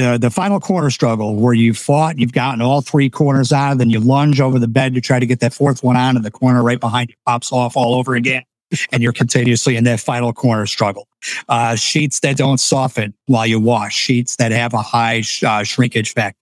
[0.00, 3.90] uh, the final corner struggle where you've fought, you've gotten all three corners out, then
[3.90, 6.30] you lunge over the bed to try to get that fourth one on, and the
[6.30, 8.44] corner right behind you pops off all over again
[8.92, 11.08] and you're continuously in that final corner struggle.
[11.48, 15.62] Uh, sheets that don't soften while you wash, sheets that have a high sh- uh,
[15.62, 16.38] shrinkage factor,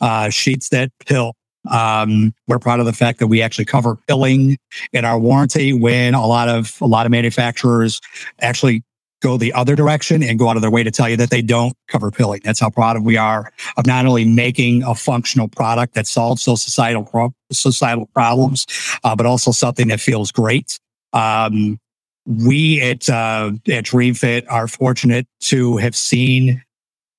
[0.00, 1.34] uh, sheets that pill.
[1.70, 4.56] Um, we're proud of the fact that we actually cover pilling
[4.92, 8.00] in our warranty when a lot of a lot of manufacturers
[8.40, 8.82] actually
[9.20, 11.42] go the other direction and go out of their way to tell you that they
[11.42, 12.40] don't cover pilling.
[12.42, 16.62] That's how proud we are of not only making a functional product that solves those
[16.62, 18.66] societal pro- societal problems,
[19.04, 20.78] uh, but also something that feels great.
[21.12, 21.78] Um,
[22.26, 26.62] we at uh, at DreamFit are fortunate to have seen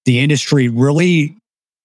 [0.06, 1.36] the industry really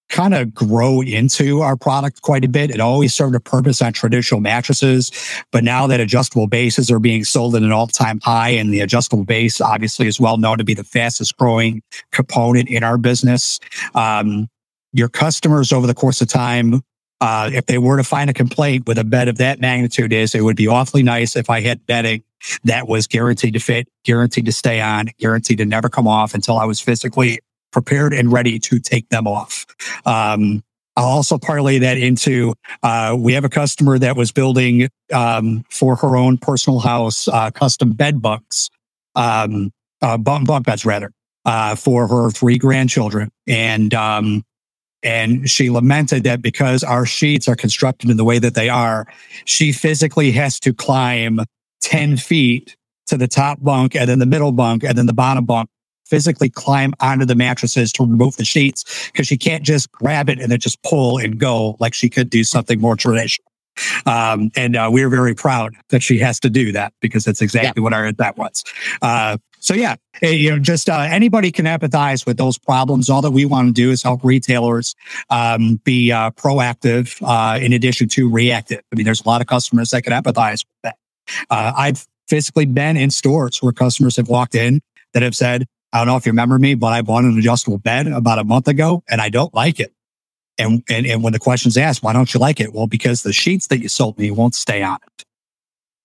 [0.09, 2.71] kind of grow into our product quite a bit.
[2.71, 5.11] It always served a purpose on traditional mattresses,
[5.51, 9.25] but now that adjustable bases are being sold at an all-time high, and the adjustable
[9.25, 11.81] base obviously is well known to be the fastest growing
[12.11, 13.59] component in our business.
[13.95, 14.47] Um,
[14.93, 16.81] your customers over the course of time
[17.21, 20.35] uh, if they were to find a complaint with a bed of that magnitude is
[20.35, 22.23] it would be awfully nice if I had bedding
[22.63, 26.57] that was guaranteed to fit, guaranteed to stay on, guaranteed to never come off until
[26.57, 27.39] I was physically
[27.71, 29.65] prepared and ready to take them off.
[30.05, 30.63] Um,
[30.95, 35.95] I'll also parlay that into uh, we have a customer that was building um, for
[35.95, 38.69] her own personal house uh, custom bed bunks,
[39.15, 41.11] um, uh, bunk, beds rather,
[41.45, 44.43] uh, for her three grandchildren, and um,
[45.07, 49.07] and she lamented that because our sheets are constructed in the way that they are,
[49.45, 51.39] she physically has to climb
[51.79, 52.75] ten feet
[53.07, 55.69] to the top bunk and then the middle bunk and then the bottom bunk
[56.05, 60.39] physically climb onto the mattresses to remove the sheets because she can't just grab it
[60.39, 63.45] and then just pull and go like she could do something more traditional.
[64.05, 67.81] Um, and uh, we're very proud that she has to do that because that's exactly
[67.81, 67.83] yeah.
[67.83, 68.63] what our that was.
[69.01, 69.37] Uh,
[69.67, 73.09] so yeah, eh, you know, just uh, anybody can empathize with those problems.
[73.09, 74.95] All that we want to do is help retailers
[75.29, 78.79] um, be uh, proactive uh, in addition to reactive.
[78.93, 80.95] I mean, there's a lot of customers that can empathize with that.
[81.49, 84.79] Uh, I've physically been in stores where customers have walked in
[85.13, 87.77] that have said, I don't know if you remember me, but I bought an adjustable
[87.77, 89.91] bed about a month ago and I don't like it.
[90.57, 92.71] And, and, and when the question's asked, why don't you like it?
[92.71, 95.25] Well, because the sheets that you sold me won't stay on it.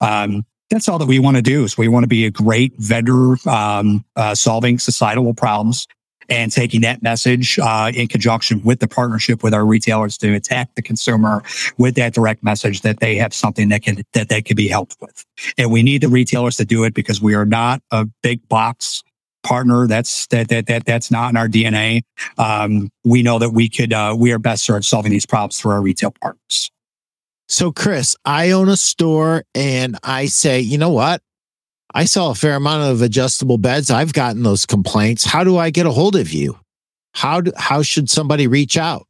[0.05, 2.73] Um, that's all that we want to do is we want to be a great
[2.79, 5.87] vendor um, uh, solving societal problems
[6.31, 10.75] and taking that message uh, in conjunction with the partnership with our retailers to attack
[10.75, 11.43] the consumer
[11.77, 14.97] with that direct message that they have something that can that they can be helped
[15.01, 15.27] with.
[15.59, 19.03] And we need the retailers to do it because we are not a big box
[19.43, 19.87] partner.
[19.87, 22.01] That's that that that that's not in our DNA.
[22.39, 25.73] Um, we know that we could uh, we are best served solving these problems through
[25.73, 26.72] our retail partners.
[27.53, 31.21] So, Chris, I own a store, and I say, you know what?
[31.93, 33.91] I sell a fair amount of adjustable beds.
[33.91, 35.27] I've gotten those complaints.
[35.27, 36.59] How do I get a hold of you?
[37.13, 39.07] How do, how should somebody reach out?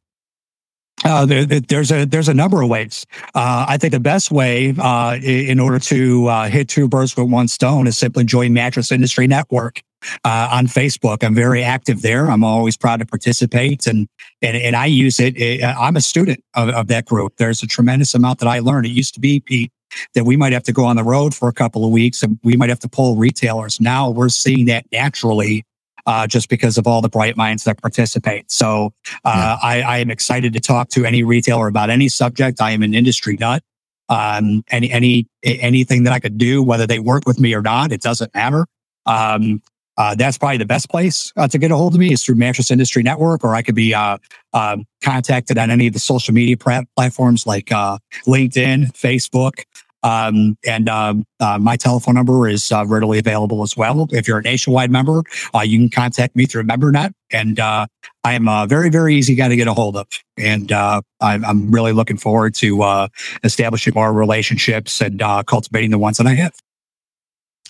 [1.05, 3.05] Uh, there, there's a there's a number of ways.
[3.33, 7.29] Uh, I think the best way uh, in order to uh, hit two birds with
[7.29, 9.81] one stone is simply join Mattress Industry Network
[10.23, 11.23] uh, on Facebook.
[11.23, 12.29] I'm very active there.
[12.29, 14.07] I'm always proud to participate, and
[14.41, 15.63] and, and I use it.
[15.63, 17.37] I'm a student of, of that group.
[17.37, 18.85] There's a tremendous amount that I learned.
[18.85, 19.71] It used to be Pete
[20.15, 22.39] that we might have to go on the road for a couple of weeks and
[22.43, 23.79] we might have to pull retailers.
[23.79, 25.65] Now we're seeing that naturally
[26.05, 28.51] uh, just because of all the bright minds that participate.
[28.51, 28.93] So
[29.23, 29.57] uh, yeah.
[29.61, 32.61] I, I, am excited to talk to any retailer about any subject.
[32.61, 33.63] I am an industry nut.
[34.09, 37.93] Um, any any anything that I could do, whether they work with me or not,
[37.93, 38.67] it doesn't matter.
[39.05, 39.61] Um,
[39.97, 42.35] uh, that's probably the best place uh, to get a hold of me is through
[42.35, 44.17] Mattress Industry Network, or I could be uh,
[44.53, 49.65] um, contacted on any of the social media platforms like uh, LinkedIn, Facebook,
[50.01, 54.07] um, and um, uh, my telephone number is uh, readily available as well.
[54.11, 55.23] If you're a nationwide member,
[55.63, 57.13] you can contact me through MemberNet.
[57.31, 57.87] And I
[58.25, 60.07] am a very, very easy guy to get a hold of.
[60.37, 63.07] And I'm, I'm, really looking forward to
[63.45, 66.53] establishing more relationships and cultivating the ones that I have.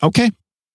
[0.02, 0.32] Okay.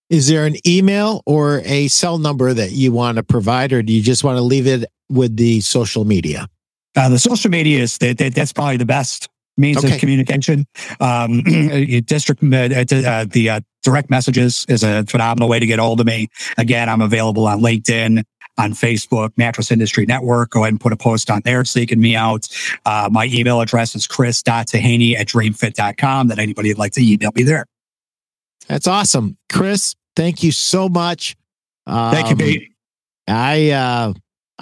[0.09, 3.93] Is there an email or a cell number that you want to provide, or do
[3.93, 6.47] you just want to leave it with the social media?
[6.95, 9.29] the social media is that, that that's probably the best
[9.59, 9.93] means okay.
[9.93, 10.65] of communication.
[10.99, 11.41] Um,
[12.05, 16.05] district, uh, uh, the uh, direct messages is a phenomenal way to get hold of
[16.05, 16.27] me.
[16.57, 18.23] Again, I'm available on LinkedIn,
[18.57, 20.51] on Facebook, Mattress Industry Network.
[20.51, 22.47] Go ahead and put a post on there seeking me out.
[22.85, 27.43] Uh, my email address is chris.taheny at dreamfit.com that anybody would like to email me
[27.43, 27.65] there.
[28.67, 29.37] That's awesome.
[29.51, 31.37] Chris, thank you so much.
[31.87, 32.71] Um, thank you, Pete.
[33.25, 34.13] I, uh,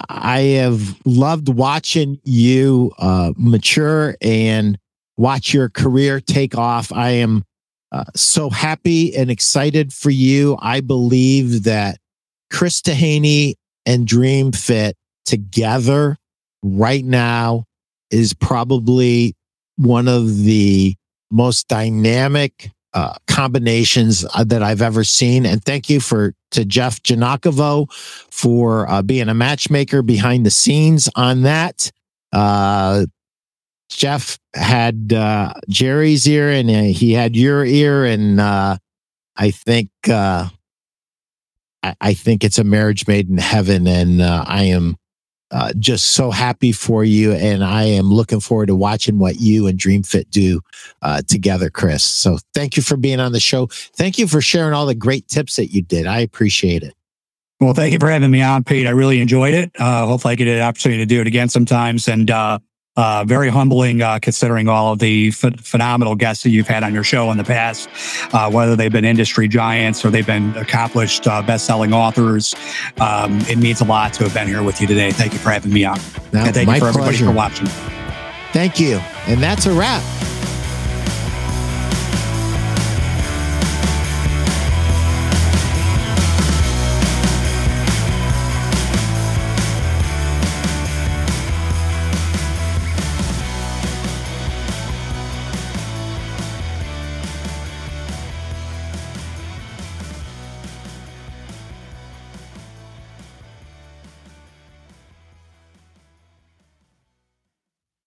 [0.08, 4.78] I have loved watching you uh, mature and
[5.16, 6.92] watch your career take off.
[6.92, 7.42] I am
[7.90, 10.56] uh, so happy and excited for you.
[10.60, 11.98] I believe that
[12.52, 13.54] Chris Taheny
[13.84, 14.92] and DreamFit
[15.26, 16.16] together
[16.62, 17.64] right now
[18.12, 19.34] is probably
[19.76, 20.94] one of the
[21.32, 25.46] most dynamic uh, combinations uh, that I've ever seen.
[25.46, 31.08] And thank you for to Jeff Janakovo for uh, being a matchmaker behind the scenes
[31.14, 31.92] on that.
[32.32, 33.06] Uh,
[33.88, 38.76] Jeff had uh, Jerry's ear and uh, he had your ear, and uh,
[39.36, 40.48] I think uh,
[41.82, 44.96] I, I, think it's a marriage made in heaven, and uh, I am
[45.50, 49.66] uh, just so happy for you, and I am looking forward to watching what you
[49.66, 50.60] and DreamFit do
[51.26, 52.04] together, Chris.
[52.04, 53.66] So thank you for being on the show.
[53.66, 56.06] Thank you for sharing all the great tips that you did.
[56.06, 56.94] I appreciate it.
[57.60, 58.86] Well, thank you for having me on, Pete.
[58.86, 59.72] I really enjoyed it.
[59.76, 62.60] hopefully, I get an opportunity to do it again sometimes, and uh,
[63.26, 67.04] very humbling, uh, considering all of the ph- phenomenal guests that you've had on your
[67.04, 67.88] show in the past,
[68.34, 72.54] uh, whether they've been industry giants or they've been accomplished uh, best-selling authors.
[73.00, 75.10] Um, it means a lot to have been here with you today.
[75.10, 75.98] Thank you for having me on.
[76.32, 77.66] and thank you for everybody for watching.
[78.52, 78.96] Thank you.
[79.26, 80.02] And that's a wrap.